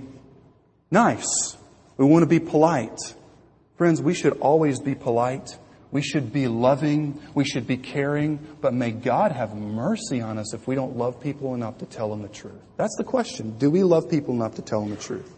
nice. 0.92 1.58
We 1.98 2.06
want 2.06 2.24
to 2.24 2.30
be 2.30 2.40
polite. 2.40 3.00
Friends, 3.76 4.02
we 4.02 4.14
should 4.14 4.40
always 4.40 4.80
be 4.80 4.96
polite. 4.96 5.58
We 5.92 6.02
should 6.02 6.34
be 6.34 6.48
loving. 6.48 7.22
We 7.34 7.46
should 7.46 7.66
be 7.66 7.78
caring. 7.78 8.40
But 8.62 8.74
may 8.74 8.92
God 8.92 9.32
have 9.32 9.56
mercy 9.56 10.22
on 10.22 10.38
us 10.38 10.54
if 10.54 10.68
we 10.68 10.76
don't 10.76 10.98
love 10.98 11.22
people 11.22 11.56
enough 11.56 11.78
to 11.80 11.86
tell 11.86 12.10
them 12.10 12.22
the 12.22 12.28
truth. 12.28 12.62
That's 12.76 12.96
the 12.98 13.04
question. 13.04 13.58
Do 13.58 13.70
we 13.70 13.84
love 13.84 14.10
people 14.10 14.34
enough 14.34 14.56
to 14.56 14.62
tell 14.62 14.82
them 14.82 14.90
the 14.90 14.98
truth? 14.98 15.34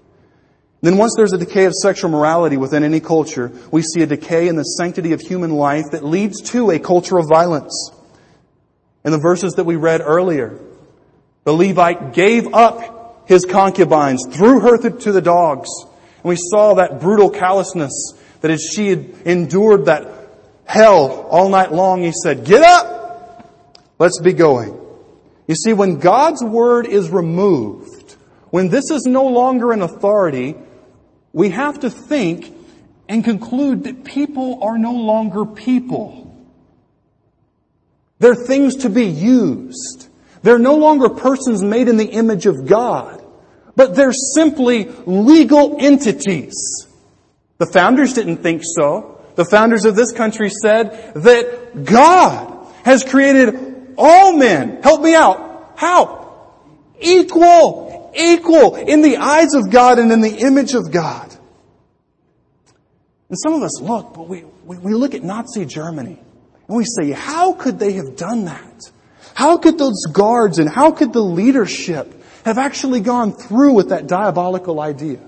Then 0.82 0.98
once 0.98 1.14
there's 1.18 1.34
a 1.34 1.38
decay 1.38 1.66
of 1.66 1.74
sexual 1.74 2.10
morality 2.10 2.56
within 2.56 2.84
any 2.84 3.00
culture, 3.02 3.52
we 3.72 3.82
see 3.82 4.02
a 4.02 4.06
decay 4.06 4.48
in 4.48 4.56
the 4.56 4.64
sanctity 4.64 5.12
of 5.12 5.20
human 5.20 5.52
life 5.52 5.86
that 5.92 6.06
leads 6.06 6.42
to 6.52 6.72
a 6.72 6.80
culture 6.80 7.18
of 7.18 7.28
violence. 7.28 7.92
In 9.04 9.12
the 9.12 9.20
verses 9.20 9.54
that 9.54 9.66
we 9.66 9.76
read 9.76 10.02
earlier, 10.02 10.58
the 11.44 11.54
Levite 11.54 12.14
gave 12.14 12.54
up 12.54 13.28
his 13.28 13.46
concubines, 13.46 14.26
threw 14.32 14.62
her 14.62 14.78
to 14.78 15.12
the 15.12 15.22
dogs, 15.22 15.70
and 15.84 16.24
we 16.24 16.36
saw 16.36 16.76
that 16.76 17.00
brutal 17.00 17.30
callousness 17.30 18.14
that 18.42 18.52
as 18.52 18.64
she 18.64 18.88
had 18.88 19.14
endured 19.26 19.86
that 19.86 20.19
hell 20.70 21.26
all 21.32 21.50
night 21.50 21.72
long, 21.74 22.04
he 22.04 22.14
said, 22.24 22.46
get 22.46 22.62
up! 22.62 23.50
Let's 23.98 24.20
be 24.20 24.34
going. 24.34 24.80
You 25.48 25.56
see, 25.56 25.74
when 25.74 25.98
God's 25.98 26.44
word 26.44 26.86
is 26.86 27.10
removed, 27.10 28.16
when 28.52 28.70
this 28.70 28.92
is 28.92 29.06
no 29.08 29.26
longer 29.26 29.72
an 29.72 29.82
authority, 29.82 30.56
we 31.34 31.50
have 31.50 31.80
to 31.80 31.90
think 31.90 32.54
and 33.08 33.24
conclude 33.24 33.86
that 33.86 34.04
people 34.04 34.64
are 34.64 34.78
no 34.78 34.94
longer 34.94 35.44
people. 35.44 36.38
They're 38.20 38.36
things 38.36 38.76
to 38.78 38.90
be 38.92 39.06
used. 39.06 40.08
They're 40.44 40.60
no 40.60 40.76
longer 40.76 41.10
persons 41.10 41.64
made 41.64 41.88
in 41.88 41.98
the 41.98 42.06
image 42.06 42.46
of 42.46 42.68
God, 42.68 43.26
but 43.76 43.96
they're 43.96 44.14
simply 44.14 44.84
legal 45.08 45.78
entities. 45.80 46.88
The 47.58 47.66
founders 47.66 48.14
didn't 48.14 48.38
think 48.38 48.62
so. 48.64 49.19
The 49.40 49.46
founders 49.46 49.86
of 49.86 49.96
this 49.96 50.12
country 50.12 50.50
said 50.50 51.14
that 51.14 51.86
God 51.86 52.68
has 52.84 53.06
created 53.06 53.94
all 53.98 54.36
men. 54.36 54.84
Help 54.84 55.02
me 55.02 55.16
out. 55.16 55.76
How? 55.78 56.52
Equal. 57.00 58.12
Equal 58.14 58.76
in 58.76 59.02
the 59.02 59.16
eyes 59.16 59.54
of 59.54 59.72
God 59.72 59.98
and 59.98 60.12
in 60.12 60.20
the 60.20 60.40
image 60.40 60.74
of 60.74 60.92
God. 60.92 61.34
And 63.30 63.38
some 63.42 63.54
of 63.54 63.64
us 63.64 63.80
look, 63.80 64.14
but 64.14 64.28
we, 64.28 64.44
we, 64.66 64.78
we 64.78 64.94
look 64.94 65.16
at 65.16 65.24
Nazi 65.24 65.66
Germany 65.66 66.20
and 66.68 66.78
we 66.78 66.84
say, 66.84 67.12
how 67.12 67.54
could 67.54 67.80
they 67.80 67.94
have 67.94 68.18
done 68.18 68.44
that? 68.44 68.92
How 69.36 69.58
could 69.58 69.78
those 69.78 70.06
guards 70.12 70.60
and 70.60 70.70
how 70.70 70.92
could 70.92 71.14
the 71.14 71.24
leadership 71.24 72.14
have 72.44 72.58
actually 72.58 73.00
gone 73.00 73.32
through 73.32 73.72
with 73.72 73.88
that 73.88 74.06
diabolical 74.06 74.82
idea? 74.82 75.22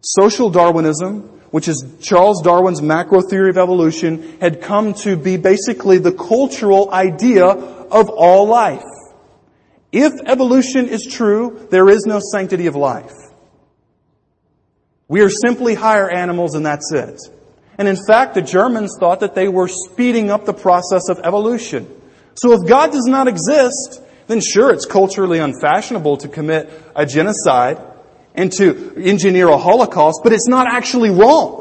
Social 0.00 0.48
Darwinism, 0.48 1.41
which 1.52 1.68
is 1.68 1.84
Charles 2.00 2.42
Darwin's 2.42 2.82
macro 2.82 3.20
theory 3.20 3.50
of 3.50 3.58
evolution, 3.58 4.38
had 4.40 4.62
come 4.62 4.94
to 4.94 5.16
be 5.16 5.36
basically 5.36 5.98
the 5.98 6.12
cultural 6.12 6.90
idea 6.90 7.44
of 7.44 8.08
all 8.08 8.46
life. 8.46 8.82
If 9.92 10.14
evolution 10.24 10.88
is 10.88 11.04
true, 11.04 11.68
there 11.70 11.90
is 11.90 12.06
no 12.06 12.20
sanctity 12.32 12.66
of 12.66 12.74
life. 12.74 13.12
We 15.08 15.20
are 15.20 15.28
simply 15.28 15.74
higher 15.74 16.08
animals 16.08 16.54
and 16.54 16.64
that's 16.64 16.90
it. 16.90 17.20
And 17.76 17.86
in 17.86 17.98
fact, 18.06 18.34
the 18.34 18.40
Germans 18.40 18.96
thought 18.98 19.20
that 19.20 19.34
they 19.34 19.48
were 19.48 19.68
speeding 19.68 20.30
up 20.30 20.46
the 20.46 20.54
process 20.54 21.10
of 21.10 21.18
evolution. 21.22 21.86
So 22.34 22.52
if 22.52 22.66
God 22.66 22.92
does 22.92 23.04
not 23.06 23.28
exist, 23.28 24.00
then 24.26 24.40
sure, 24.40 24.72
it's 24.72 24.86
culturally 24.86 25.38
unfashionable 25.38 26.16
to 26.18 26.28
commit 26.28 26.70
a 26.96 27.04
genocide 27.04 27.91
and 28.34 28.52
to 28.52 28.94
engineer 28.96 29.48
a 29.48 29.58
holocaust, 29.58 30.20
but 30.22 30.32
it's 30.32 30.48
not 30.48 30.66
actually 30.66 31.10
wrong. 31.10 31.60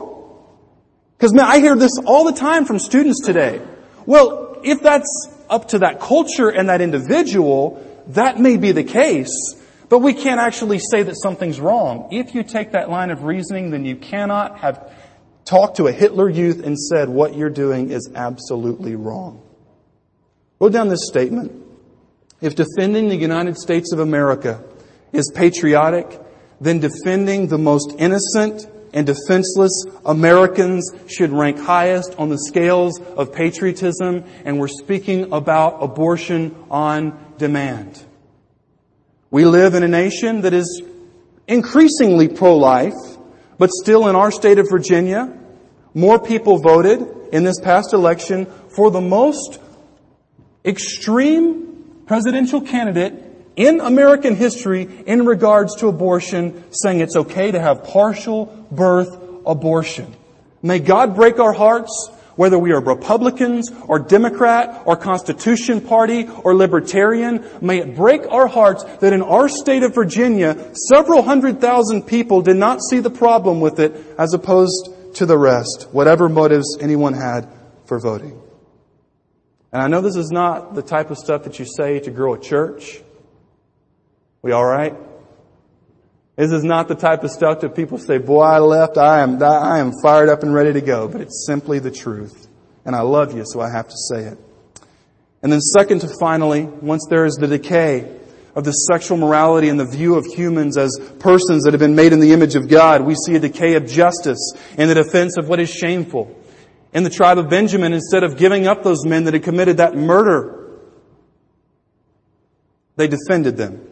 Because 1.18 1.34
man, 1.34 1.46
I 1.46 1.60
hear 1.60 1.76
this 1.76 1.98
all 2.06 2.26
the 2.26 2.38
time 2.38 2.66
from 2.66 2.80
students 2.80 3.22
today. 3.26 3.62
Well, 4.06 4.60
if 4.64 4.82
that's 4.82 5.30
up 5.50 5.70
to 5.70 5.80
that 5.80 6.00
culture 6.00 6.50
and 6.50 6.70
that 6.70 6.82
individual, 6.82 7.86
that 8.08 8.40
may 8.40 8.58
be 8.58 8.72
the 8.72 8.84
case. 8.84 9.56
But 9.90 10.00
we 10.00 10.14
can't 10.14 10.40
actually 10.40 10.80
say 10.80 11.04
that 11.04 11.16
something's 11.22 11.60
wrong. 11.60 12.08
If 12.12 12.34
you 12.34 12.44
take 12.44 12.72
that 12.72 12.90
line 12.90 13.12
of 13.12 13.24
reasoning, 13.24 13.72
then 13.72 13.84
you 13.84 13.98
cannot 13.98 14.60
have 14.60 14.90
talked 15.44 15.78
to 15.78 15.88
a 15.88 15.92
Hitler 15.92 16.30
youth 16.30 16.66
and 16.66 16.80
said 16.80 17.10
what 17.10 17.36
you're 17.36 17.50
doing 17.50 17.92
is 17.92 18.10
absolutely 18.16 18.96
wrong. 18.96 19.42
Go 20.60 20.70
down 20.70 20.88
this 20.88 21.08
statement. 21.08 21.52
If 22.40 22.56
defending 22.56 23.10
the 23.10 23.16
United 23.18 23.58
States 23.58 23.92
of 23.92 24.00
America 24.00 24.64
is 25.12 25.30
patriotic, 25.36 26.22
then 26.62 26.80
defending 26.80 27.48
the 27.48 27.58
most 27.58 27.96
innocent 27.98 28.68
and 28.94 29.06
defenseless 29.08 29.86
Americans 30.06 30.90
should 31.08 31.32
rank 31.32 31.58
highest 31.58 32.14
on 32.18 32.30
the 32.30 32.38
scales 32.38 33.00
of 33.00 33.34
patriotism, 33.34 34.24
and 34.46 34.60
we're 34.60 34.68
speaking 34.68 35.34
about 35.34 35.82
abortion 35.82 36.56
on 36.70 37.18
demand. 37.38 38.04
We 39.32 39.46
live 39.46 39.74
in 39.74 39.84
a 39.84 39.88
nation 39.88 40.42
that 40.42 40.54
is 40.54 40.84
increasingly 41.48 42.28
pro-life, 42.28 42.94
but 43.58 43.72
still 43.72 44.08
in 44.08 44.16
our 44.16 44.30
state 44.30 44.60
of 44.60 44.70
Virginia, 44.70 45.36
more 45.94 46.20
people 46.20 46.60
voted 46.60 47.02
in 47.32 47.44
this 47.44 47.60
past 47.60 47.94
election 47.94 48.46
for 48.76 48.92
the 48.92 49.02
most 49.02 49.60
extreme 50.64 52.04
presidential 52.06 52.62
candidate 52.62 53.31
in 53.56 53.82
American 53.82 54.36
history 54.36 54.88
in 55.06 55.26
regards 55.26 55.76
to 55.78 55.88
abortion, 55.88 56.64
saying 56.72 57.00
it's 57.00 57.16
okay 57.16 57.52
to 57.52 57.60
have 57.60 57.84
partial 57.84 58.46
birth 58.72 59.18
abortion. 59.46 60.16
May 60.62 60.80
God 60.80 61.16
break 61.16 61.40
our 61.40 61.54
hearts 61.54 62.12
whether 62.36 62.58
we 62.58 62.72
are 62.72 62.82
Republicans 62.82 63.72
or 63.88 64.00
Democrat 64.00 64.84
or 64.86 64.96
Constitution 64.96 65.82
Party 65.82 66.28
or 66.44 66.56
Libertarian, 66.56 67.46
may 67.62 67.80
it 67.80 67.96
break 67.96 68.26
our 68.32 68.48
hearts 68.48 68.84
that 68.84 69.14
in 69.14 69.22
our 69.22 69.50
state 69.50 69.84
of 69.84 69.94
Virginia, 69.94 70.74
several 70.90 71.22
hundred 71.22 71.62
thousand 71.62 72.04
people 72.04 72.42
did 72.42 72.58
not 72.58 72.80
see 72.82 73.00
the 73.00 73.10
problem 73.10 73.60
with 73.60 73.80
it 73.80 73.94
as 74.18 74.34
opposed 74.34 74.90
to 75.16 75.26
the 75.26 75.38
rest, 75.38 75.88
whatever 75.92 76.30
motives 76.30 76.78
anyone 76.80 77.14
had 77.14 77.48
for 77.86 78.00
voting. 78.00 78.42
And 79.74 79.82
I 79.82 79.88
know 79.88 80.02
this 80.02 80.16
is 80.16 80.32
not 80.32 80.74
the 80.74 80.82
type 80.82 81.12
of 81.12 81.18
stuff 81.18 81.44
that 81.44 81.60
you 81.60 81.66
say 81.66 82.00
to 82.00 82.12
grow 82.12 82.34
a 82.34 82.40
church. 82.40 83.02
We 84.42 84.54
alright? 84.54 84.96
This 86.36 86.52
is 86.52 86.64
not 86.64 86.88
the 86.88 86.96
type 86.96 87.24
of 87.24 87.30
stuff 87.30 87.60
that 87.60 87.76
people 87.76 87.98
say, 87.98 88.18
boy, 88.18 88.42
I 88.42 88.60
left, 88.60 88.98
I 88.98 89.22
am, 89.22 89.42
I 89.44 89.80
am 89.80 89.92
fired 90.02 90.30
up 90.30 90.42
and 90.42 90.54
ready 90.54 90.74
to 90.74 90.82
go, 90.82 91.08
but 91.08 91.22
it's 91.22 91.46
simply 91.46 91.80
the 91.80 91.92
truth. 91.92 92.48
And 92.84 92.96
I 92.96 93.02
love 93.02 93.36
you, 93.36 93.44
so 93.46 93.62
I 93.62 93.70
have 93.70 93.88
to 93.88 93.96
say 94.10 94.24
it. 94.24 94.40
And 95.44 95.52
then 95.52 95.60
second 95.60 96.02
to 96.02 96.10
finally, 96.20 96.64
once 96.64 97.06
there 97.10 97.26
is 97.26 97.36
the 97.36 97.48
decay 97.48 98.18
of 98.56 98.64
the 98.64 98.72
sexual 98.72 99.18
morality 99.18 99.70
and 99.70 99.80
the 99.80 99.86
view 99.86 100.16
of 100.16 100.26
humans 100.26 100.78
as 100.78 101.00
persons 101.20 101.64
that 101.64 101.74
have 101.74 101.80
been 101.80 101.96
made 101.96 102.14
in 102.14 102.20
the 102.20 102.34
image 102.34 102.56
of 102.56 102.68
God, 102.68 103.02
we 103.02 103.16
see 103.16 103.36
a 103.36 103.40
decay 103.40 103.76
of 103.76 103.86
justice 103.86 104.54
in 104.78 104.88
the 104.88 104.96
defense 104.96 105.38
of 105.38 105.48
what 105.48 105.60
is 105.60 105.70
shameful. 105.70 106.36
In 106.94 107.04
the 107.04 107.10
tribe 107.10 107.38
of 107.38 107.50
Benjamin, 107.50 107.94
instead 107.94 108.24
of 108.24 108.38
giving 108.38 108.68
up 108.68 108.84
those 108.84 109.06
men 109.06 109.26
that 109.26 109.34
had 109.34 109.44
committed 109.44 109.78
that 109.78 109.96
murder, 109.96 110.80
they 112.96 113.08
defended 113.08 113.58
them. 113.58 113.88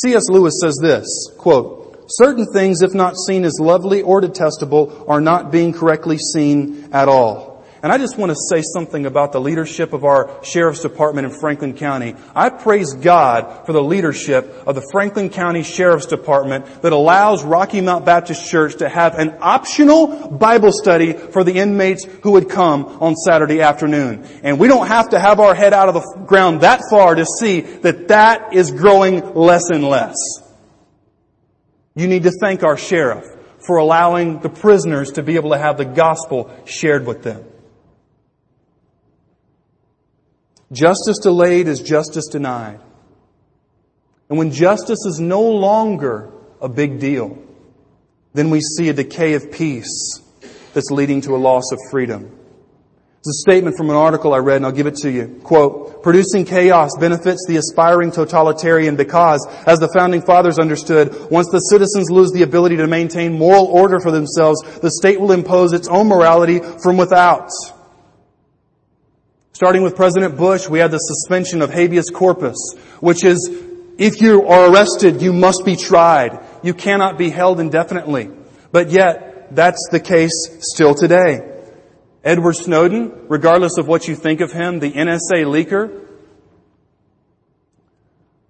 C.S. 0.00 0.28
Lewis 0.30 0.60
says 0.62 0.78
this, 0.80 1.08
quote, 1.38 2.06
certain 2.08 2.46
things, 2.52 2.82
if 2.82 2.94
not 2.94 3.16
seen 3.16 3.44
as 3.44 3.58
lovely 3.58 4.00
or 4.00 4.20
detestable, 4.20 5.04
are 5.08 5.20
not 5.20 5.50
being 5.50 5.72
correctly 5.72 6.18
seen 6.18 6.90
at 6.92 7.08
all. 7.08 7.47
And 7.80 7.92
I 7.92 7.98
just 7.98 8.18
want 8.18 8.30
to 8.30 8.36
say 8.50 8.62
something 8.62 9.06
about 9.06 9.30
the 9.30 9.40
leadership 9.40 9.92
of 9.92 10.04
our 10.04 10.42
Sheriff's 10.42 10.82
Department 10.82 11.26
in 11.26 11.38
Franklin 11.38 11.74
County. 11.74 12.16
I 12.34 12.50
praise 12.50 12.92
God 12.94 13.66
for 13.66 13.72
the 13.72 13.82
leadership 13.82 14.64
of 14.66 14.74
the 14.74 14.86
Franklin 14.90 15.30
County 15.30 15.62
Sheriff's 15.62 16.06
Department 16.06 16.82
that 16.82 16.92
allows 16.92 17.44
Rocky 17.44 17.80
Mount 17.80 18.04
Baptist 18.04 18.50
Church 18.50 18.76
to 18.76 18.88
have 18.88 19.16
an 19.16 19.38
optional 19.40 20.28
Bible 20.28 20.72
study 20.72 21.12
for 21.12 21.44
the 21.44 21.54
inmates 21.54 22.04
who 22.24 22.32
would 22.32 22.48
come 22.48 22.84
on 22.84 23.14
Saturday 23.14 23.60
afternoon. 23.60 24.26
And 24.42 24.58
we 24.58 24.66
don't 24.66 24.88
have 24.88 25.10
to 25.10 25.20
have 25.20 25.38
our 25.38 25.54
head 25.54 25.72
out 25.72 25.88
of 25.88 25.94
the 25.94 26.24
ground 26.26 26.62
that 26.62 26.82
far 26.90 27.14
to 27.14 27.24
see 27.24 27.60
that 27.60 28.08
that 28.08 28.54
is 28.54 28.72
growing 28.72 29.34
less 29.34 29.70
and 29.70 29.84
less. 29.84 30.16
You 31.94 32.08
need 32.08 32.24
to 32.24 32.32
thank 32.40 32.64
our 32.64 32.76
sheriff 32.76 33.24
for 33.64 33.76
allowing 33.76 34.40
the 34.40 34.48
prisoners 34.48 35.12
to 35.12 35.22
be 35.22 35.36
able 35.36 35.50
to 35.50 35.58
have 35.58 35.78
the 35.78 35.84
gospel 35.84 36.50
shared 36.64 37.06
with 37.06 37.22
them. 37.22 37.44
Justice 40.72 41.18
delayed 41.18 41.66
is 41.66 41.80
justice 41.80 42.26
denied. 42.26 42.80
And 44.28 44.38
when 44.38 44.52
justice 44.52 45.04
is 45.06 45.18
no 45.18 45.42
longer 45.42 46.30
a 46.60 46.68
big 46.68 47.00
deal, 47.00 47.38
then 48.34 48.50
we 48.50 48.60
see 48.60 48.88
a 48.88 48.92
decay 48.92 49.34
of 49.34 49.50
peace 49.50 50.20
that's 50.74 50.90
leading 50.90 51.22
to 51.22 51.34
a 51.34 51.38
loss 51.38 51.72
of 51.72 51.78
freedom. 51.90 52.38
It's 53.20 53.28
a 53.30 53.50
statement 53.50 53.76
from 53.76 53.90
an 53.90 53.96
article 53.96 54.32
I 54.32 54.38
read 54.38 54.56
and 54.56 54.66
I'll 54.66 54.72
give 54.72 54.86
it 54.86 54.96
to 54.96 55.10
you. 55.10 55.40
Quote, 55.42 56.02
producing 56.02 56.44
chaos 56.44 56.90
benefits 57.00 57.46
the 57.48 57.56
aspiring 57.56 58.12
totalitarian 58.12 58.94
because, 58.94 59.44
as 59.66 59.80
the 59.80 59.88
founding 59.92 60.22
fathers 60.22 60.58
understood, 60.58 61.30
once 61.30 61.48
the 61.50 61.58
citizens 61.58 62.10
lose 62.10 62.30
the 62.30 62.42
ability 62.42 62.76
to 62.76 62.86
maintain 62.86 63.32
moral 63.32 63.64
order 63.64 63.98
for 63.98 64.12
themselves, 64.12 64.62
the 64.80 64.90
state 64.90 65.20
will 65.20 65.32
impose 65.32 65.72
its 65.72 65.88
own 65.88 66.06
morality 66.06 66.60
from 66.82 66.96
without. 66.96 67.50
Starting 69.58 69.82
with 69.82 69.96
President 69.96 70.36
Bush, 70.36 70.68
we 70.68 70.78
had 70.78 70.92
the 70.92 70.98
suspension 70.98 71.62
of 71.62 71.70
habeas 71.70 72.10
corpus, 72.10 72.76
which 73.00 73.24
is, 73.24 73.50
if 73.98 74.20
you 74.20 74.46
are 74.46 74.70
arrested, 74.70 75.20
you 75.20 75.32
must 75.32 75.64
be 75.64 75.74
tried. 75.74 76.38
You 76.62 76.72
cannot 76.72 77.18
be 77.18 77.28
held 77.28 77.58
indefinitely. 77.58 78.30
But 78.70 78.90
yet, 78.92 79.56
that's 79.56 79.88
the 79.90 79.98
case 79.98 80.30
still 80.60 80.94
today. 80.94 81.40
Edward 82.22 82.52
Snowden, 82.52 83.26
regardless 83.26 83.78
of 83.78 83.88
what 83.88 84.06
you 84.06 84.14
think 84.14 84.40
of 84.40 84.52
him, 84.52 84.78
the 84.78 84.92
NSA 84.92 85.42
leaker, 85.42 86.06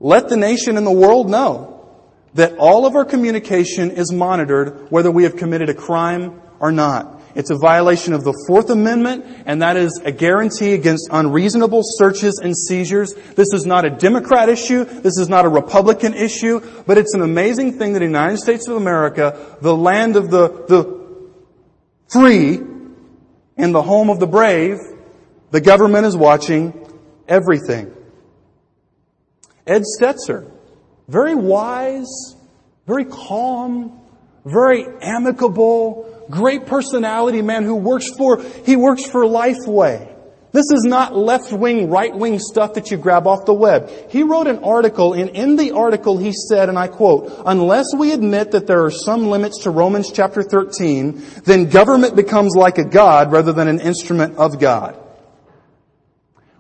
let 0.01 0.29
the 0.29 0.37
nation 0.37 0.77
and 0.77 0.87
the 0.87 0.93
world 0.93 1.31
know 1.31 1.89
that 2.35 2.59
all 2.59 2.85
of 2.85 2.97
our 2.97 3.07
communication 3.07 3.93
is 3.93 4.13
monitored 4.13 4.91
whether 4.91 5.11
we 5.11 5.23
have 5.23 5.37
committed 5.37 5.71
a 5.71 5.75
crime 5.75 6.43
or 6.61 6.71
not. 6.71 7.18
It's 7.39 7.51
a 7.51 7.57
violation 7.57 8.14
of 8.14 8.24
the 8.24 8.34
Fourth 8.49 8.68
Amendment, 8.68 9.24
and 9.47 9.62
that 9.62 9.76
is 9.76 10.03
a 10.05 10.11
guarantee 10.11 10.72
against 10.72 11.09
unreasonable 11.12 11.82
searches 11.84 12.41
and 12.43 12.53
seizures. 12.57 13.14
This 13.14 13.53
is 13.53 13.64
not 13.64 13.84
a 13.84 13.91
Democrat 13.91 14.49
issue. 14.49 14.84
This 14.84 15.18
is 15.18 15.28
not 15.28 15.45
a 15.45 15.49
Republican 15.49 16.14
issue, 16.14 16.61
but 16.84 16.99
it's 16.99 17.14
an 17.14 17.22
amazing 17.22 17.78
thing 17.78 17.93
that 17.93 18.03
in 18.03 18.11
the 18.11 18.18
United 18.18 18.39
States 18.39 18.66
of 18.66 18.74
America, 18.74 19.57
the 19.62 19.72
land 19.72 20.16
of 20.16 20.32
the, 20.32 20.49
the 20.66 21.30
free, 22.09 22.59
and 23.57 23.72
the 23.72 23.82
home 23.82 24.11
of 24.11 24.18
the 24.18 24.26
brave, 24.26 24.78
the 25.53 25.61
government 25.61 26.07
is 26.07 26.16
watching 26.16 26.74
everything. 27.28 27.95
Ed 29.64 29.82
Stetzer, 29.97 30.51
very 31.07 31.36
wise, 31.36 32.34
very 32.84 33.05
calm, 33.05 34.01
very 34.45 34.84
amicable, 35.01 36.18
great 36.31 36.66
personality 36.66 37.43
man 37.43 37.64
who 37.64 37.76
works 37.76 38.11
for, 38.16 38.43
he 38.64 38.76
works 38.76 39.05
for 39.05 39.24
Lifeway. 39.24 40.14
This 40.51 40.70
is 40.72 40.85
not 40.85 41.14
left-wing, 41.14 41.91
right-wing 41.91 42.39
stuff 42.39 42.74
that 42.74 42.91
you 42.91 42.97
grab 42.97 43.26
off 43.26 43.45
the 43.45 43.53
web. 43.53 43.91
He 44.11 44.22
wrote 44.22 44.47
an 44.47 44.64
article, 44.64 45.12
and 45.12 45.29
in 45.31 45.57
the 45.57 45.72
article 45.72 46.16
he 46.16 46.33
said, 46.33 46.70
and 46.70 46.79
I 46.79 46.89
quote, 46.89 47.43
unless 47.45 47.87
we 47.95 48.12
admit 48.12 48.53
that 48.53 48.66
there 48.66 48.85
are 48.85 48.91
some 48.91 49.26
limits 49.26 49.64
to 49.64 49.70
Romans 49.70 50.11
chapter 50.11 50.43
13, 50.43 51.22
then 51.45 51.68
government 51.68 52.16
becomes 52.16 52.57
like 52.57 52.79
a 52.79 52.85
God 52.85 53.31
rather 53.31 53.53
than 53.53 53.68
an 53.68 53.81
instrument 53.81 54.39
of 54.39 54.59
God. 54.59 54.99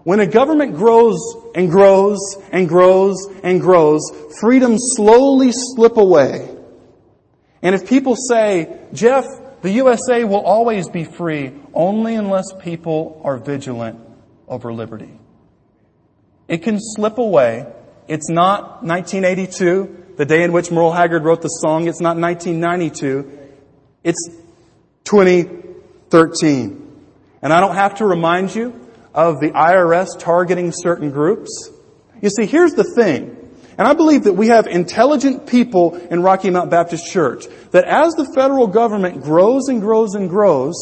When 0.04 0.20
a 0.20 0.26
government 0.26 0.76
grows 0.76 1.18
and 1.54 1.70
grows 1.70 2.18
and 2.52 2.68
grows 2.68 3.26
and 3.42 3.60
grows, 3.60 4.02
freedoms 4.38 4.80
slowly 4.96 5.50
slip 5.52 5.96
away. 5.96 6.54
And 7.62 7.74
if 7.74 7.88
people 7.88 8.16
say, 8.16 8.78
Jeff, 8.92 9.24
the 9.62 9.70
USA 9.72 10.24
will 10.24 10.40
always 10.40 10.88
be 10.88 11.04
free 11.04 11.52
only 11.74 12.14
unless 12.14 12.52
people 12.60 13.20
are 13.24 13.36
vigilant 13.36 13.98
over 14.46 14.72
liberty. 14.72 15.18
It 16.46 16.62
can 16.62 16.78
slip 16.80 17.18
away. 17.18 17.66
It's 18.06 18.30
not 18.30 18.84
1982, 18.84 20.14
the 20.16 20.24
day 20.24 20.42
in 20.42 20.52
which 20.52 20.70
Merle 20.70 20.92
Haggard 20.92 21.24
wrote 21.24 21.42
the 21.42 21.48
song. 21.48 21.88
It's 21.88 22.00
not 22.00 22.16
1992. 22.16 23.30
It's 24.04 24.30
2013. 25.04 26.84
And 27.42 27.52
I 27.52 27.60
don't 27.60 27.74
have 27.74 27.96
to 27.96 28.06
remind 28.06 28.54
you 28.54 28.88
of 29.14 29.40
the 29.40 29.50
IRS 29.50 30.18
targeting 30.18 30.72
certain 30.72 31.10
groups. 31.10 31.70
You 32.22 32.30
see, 32.30 32.46
here's 32.46 32.72
the 32.72 32.84
thing. 32.84 33.37
And 33.78 33.86
I 33.86 33.94
believe 33.94 34.24
that 34.24 34.32
we 34.32 34.48
have 34.48 34.66
intelligent 34.66 35.46
people 35.46 35.94
in 35.94 36.20
Rocky 36.20 36.50
Mount 36.50 36.68
Baptist 36.68 37.06
Church 37.06 37.46
that 37.70 37.84
as 37.84 38.14
the 38.14 38.24
federal 38.34 38.66
government 38.66 39.22
grows 39.22 39.68
and 39.68 39.80
grows 39.80 40.14
and 40.16 40.28
grows, 40.28 40.74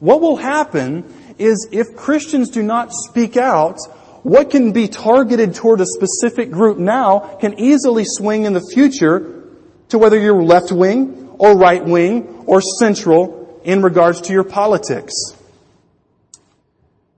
what 0.00 0.20
will 0.20 0.36
happen 0.36 1.04
is 1.38 1.68
if 1.70 1.94
Christians 1.96 2.50
do 2.50 2.64
not 2.64 2.92
speak 2.92 3.36
out, 3.36 3.78
what 4.24 4.50
can 4.50 4.72
be 4.72 4.88
targeted 4.88 5.54
toward 5.54 5.80
a 5.80 5.86
specific 5.86 6.50
group 6.50 6.78
now 6.78 7.36
can 7.40 7.58
easily 7.60 8.04
swing 8.04 8.44
in 8.44 8.52
the 8.52 8.60
future 8.74 9.44
to 9.90 9.98
whether 9.98 10.18
you're 10.18 10.42
left 10.42 10.72
wing 10.72 11.36
or 11.38 11.56
right 11.56 11.84
wing 11.84 12.44
or 12.46 12.60
central 12.60 13.60
in 13.62 13.82
regards 13.82 14.20
to 14.22 14.32
your 14.32 14.44
politics. 14.44 15.12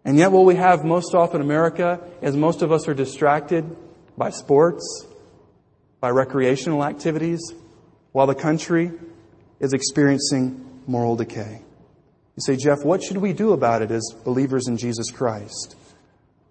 And 0.04 0.18
yet 0.18 0.32
what 0.32 0.44
we 0.44 0.56
have 0.56 0.84
most 0.84 1.14
often 1.14 1.40
in 1.40 1.46
America 1.46 2.00
is 2.20 2.36
most 2.36 2.60
of 2.60 2.70
us 2.70 2.88
are 2.88 2.94
distracted 2.94 3.64
by 4.18 4.30
sports, 4.30 5.06
by 6.04 6.10
recreational 6.10 6.84
activities, 6.84 7.40
while 8.12 8.26
the 8.26 8.34
country 8.34 8.92
is 9.58 9.72
experiencing 9.72 10.82
moral 10.86 11.16
decay. 11.16 11.62
You 12.36 12.40
say, 12.40 12.56
Jeff, 12.56 12.84
what 12.84 13.02
should 13.02 13.16
we 13.16 13.32
do 13.32 13.54
about 13.54 13.80
it 13.80 13.90
as 13.90 14.14
believers 14.22 14.68
in 14.68 14.76
Jesus 14.76 15.10
Christ? 15.10 15.76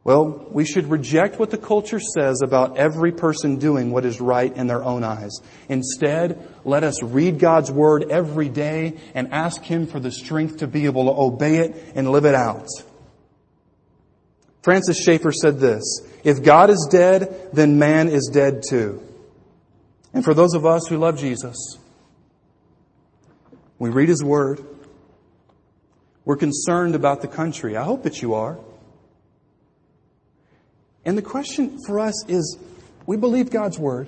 Well, 0.04 0.48
we 0.50 0.66
should 0.66 0.90
reject 0.90 1.38
what 1.38 1.52
the 1.52 1.60
culture 1.60 2.00
says 2.00 2.42
about 2.42 2.78
every 2.78 3.12
person 3.12 3.58
doing 3.58 3.92
what 3.92 4.06
is 4.06 4.20
right 4.20 4.52
in 4.52 4.66
their 4.66 4.84
own 4.84 5.04
eyes. 5.04 5.40
Instead, 5.70 6.44
let 6.66 6.84
us 6.84 7.04
read 7.04 7.38
God's 7.38 7.72
Word 7.72 8.10
every 8.10 8.50
day 8.50 8.98
and 9.14 9.32
ask 9.32 9.62
Him 9.62 9.86
for 9.86 10.00
the 10.00 10.10
strength 10.10 10.58
to 10.58 10.68
be 10.68 10.86
able 10.86 11.06
to 11.06 11.22
obey 11.22 11.58
it 11.58 11.92
and 11.94 12.12
live 12.12 12.26
it 12.26 12.34
out. 12.34 12.66
Francis 14.64 15.00
Schaeffer 15.00 15.32
said 15.32 15.60
this, 15.60 16.02
if 16.24 16.42
God 16.42 16.72
is 16.72 16.88
dead, 16.90 17.52
then 17.54 17.78
man 17.78 18.10
is 18.10 18.32
dead 18.34 18.64
too. 18.68 19.00
And 20.14 20.24
for 20.24 20.34
those 20.34 20.54
of 20.54 20.66
us 20.66 20.88
who 20.88 20.98
love 20.98 21.18
Jesus, 21.18 21.78
we 23.80 23.90
read 23.90 24.10
His 24.10 24.24
Word. 24.24 24.64
We're 26.24 26.38
concerned 26.38 26.96
about 26.96 27.22
the 27.22 27.28
country. 27.28 27.76
I 27.76 27.84
hope 27.84 28.04
that 28.04 28.22
you 28.22 28.34
are. 28.36 28.60
And 31.04 31.18
the 31.18 31.22
question 31.22 31.80
for 31.86 32.00
us 32.00 32.14
is, 32.30 32.58
we 33.06 33.18
believe 33.18 33.50
God's 33.50 33.78
Word, 33.78 34.08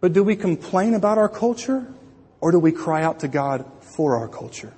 but 0.00 0.12
do 0.12 0.22
we 0.22 0.36
complain 0.36 0.94
about 0.94 1.18
our 1.18 1.28
culture 1.28 1.92
or 2.40 2.52
do 2.52 2.58
we 2.58 2.70
cry 2.70 3.02
out 3.02 3.20
to 3.20 3.28
God 3.28 3.64
for 3.80 4.16
our 4.16 4.28
culture? 4.28 4.72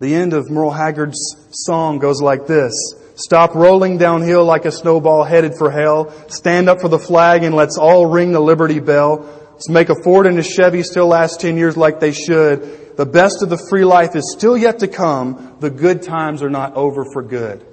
The 0.00 0.14
end 0.14 0.32
of 0.32 0.48
Merle 0.48 0.70
Haggard's 0.70 1.36
song 1.50 1.98
goes 1.98 2.22
like 2.22 2.46
this. 2.46 2.72
Stop 3.16 3.54
rolling 3.54 3.98
downhill 3.98 4.46
like 4.46 4.64
a 4.64 4.72
snowball 4.72 5.24
headed 5.24 5.52
for 5.58 5.70
hell. 5.70 6.10
Stand 6.30 6.70
up 6.70 6.80
for 6.80 6.88
the 6.88 6.98
flag 6.98 7.42
and 7.42 7.54
let's 7.54 7.76
all 7.76 8.06
ring 8.06 8.32
the 8.32 8.40
Liberty 8.40 8.80
Bell. 8.80 9.28
Let's 9.52 9.68
make 9.68 9.90
a 9.90 10.02
Ford 10.02 10.26
and 10.26 10.38
a 10.38 10.42
Chevy 10.42 10.82
still 10.84 11.06
last 11.06 11.42
10 11.42 11.58
years 11.58 11.76
like 11.76 12.00
they 12.00 12.12
should. 12.12 12.96
The 12.96 13.04
best 13.04 13.42
of 13.42 13.50
the 13.50 13.62
free 13.68 13.84
life 13.84 14.16
is 14.16 14.32
still 14.32 14.56
yet 14.56 14.78
to 14.78 14.88
come. 14.88 15.58
The 15.60 15.68
good 15.68 16.00
times 16.00 16.42
are 16.42 16.48
not 16.48 16.76
over 16.76 17.04
for 17.12 17.22
good. 17.22 17.66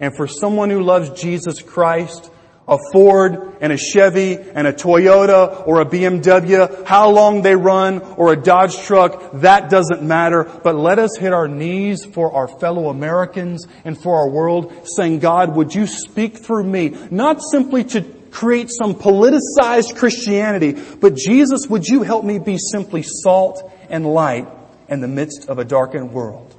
And 0.00 0.12
for 0.16 0.26
someone 0.26 0.70
who 0.70 0.82
loves 0.82 1.10
Jesus 1.10 1.62
Christ, 1.62 2.32
a 2.68 2.78
Ford 2.92 3.56
and 3.60 3.72
a 3.72 3.76
Chevy 3.76 4.36
and 4.38 4.66
a 4.66 4.72
Toyota 4.72 5.66
or 5.66 5.80
a 5.80 5.84
BMW, 5.84 6.86
how 6.86 7.10
long 7.10 7.42
they 7.42 7.56
run 7.56 8.00
or 8.00 8.32
a 8.32 8.36
Dodge 8.36 8.78
truck, 8.78 9.32
that 9.40 9.70
doesn't 9.70 10.02
matter. 10.02 10.44
But 10.44 10.76
let 10.76 10.98
us 10.98 11.16
hit 11.18 11.32
our 11.32 11.48
knees 11.48 12.04
for 12.04 12.32
our 12.32 12.46
fellow 12.46 12.88
Americans 12.88 13.66
and 13.84 14.00
for 14.00 14.16
our 14.16 14.28
world 14.28 14.72
saying, 14.84 15.18
God, 15.18 15.56
would 15.56 15.74
you 15.74 15.86
speak 15.86 16.38
through 16.38 16.64
me? 16.64 16.96
Not 17.10 17.40
simply 17.42 17.84
to 17.84 18.02
create 18.30 18.70
some 18.70 18.94
politicized 18.94 19.96
Christianity, 19.96 20.72
but 21.00 21.16
Jesus, 21.16 21.66
would 21.66 21.86
you 21.86 22.02
help 22.02 22.24
me 22.24 22.38
be 22.38 22.56
simply 22.58 23.02
salt 23.02 23.68
and 23.88 24.06
light 24.06 24.46
in 24.88 25.00
the 25.00 25.08
midst 25.08 25.48
of 25.48 25.58
a 25.58 25.64
darkened 25.64 26.12
world? 26.12 26.54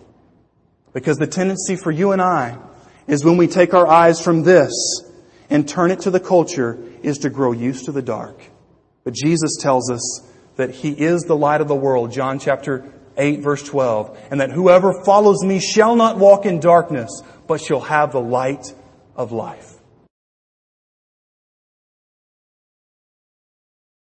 Because 0.94 1.18
the 1.18 1.28
tendency 1.28 1.78
for 1.78 1.92
you 1.92 2.12
and 2.12 2.22
I 2.22 2.58
is 3.08 3.24
when 3.24 3.38
we 3.38 3.48
take 3.48 3.74
our 3.74 3.88
eyes 3.88 4.22
from 4.22 4.44
this 4.44 4.74
and 5.52 5.68
turn 5.70 5.92
it 5.92 6.00
to 6.02 6.10
the 6.10 6.20
culture 6.20 6.80
is 7.04 7.20
to 7.20 7.30
grow 7.30 7.52
used 7.52 7.86
to 7.86 7.92
the 7.92 8.02
dark. 8.02 8.42
But 9.04 9.14
Jesus 9.14 9.58
tells 9.60 9.92
us 9.92 10.28
that 10.56 10.72
He 10.72 10.92
is 10.92 11.24
the 11.24 11.36
light 11.36 11.62
of 11.62 11.68
the 11.68 11.76
world, 11.76 12.12
John 12.12 12.40
chapter 12.40 12.92
8 13.18 13.42
verse 13.42 13.62
12, 13.64 14.18
and 14.32 14.42
that 14.42 14.52
whoever 14.52 15.04
follows 15.04 15.44
me 15.44 15.60
shall 15.60 15.96
not 15.96 16.18
walk 16.18 16.46
in 16.46 16.60
darkness, 16.60 17.22
but 17.48 17.62
shall 17.62 17.82
have 17.82 18.14
the 18.14 18.22
light 18.22 18.74
of 19.16 19.32
life. 19.32 19.71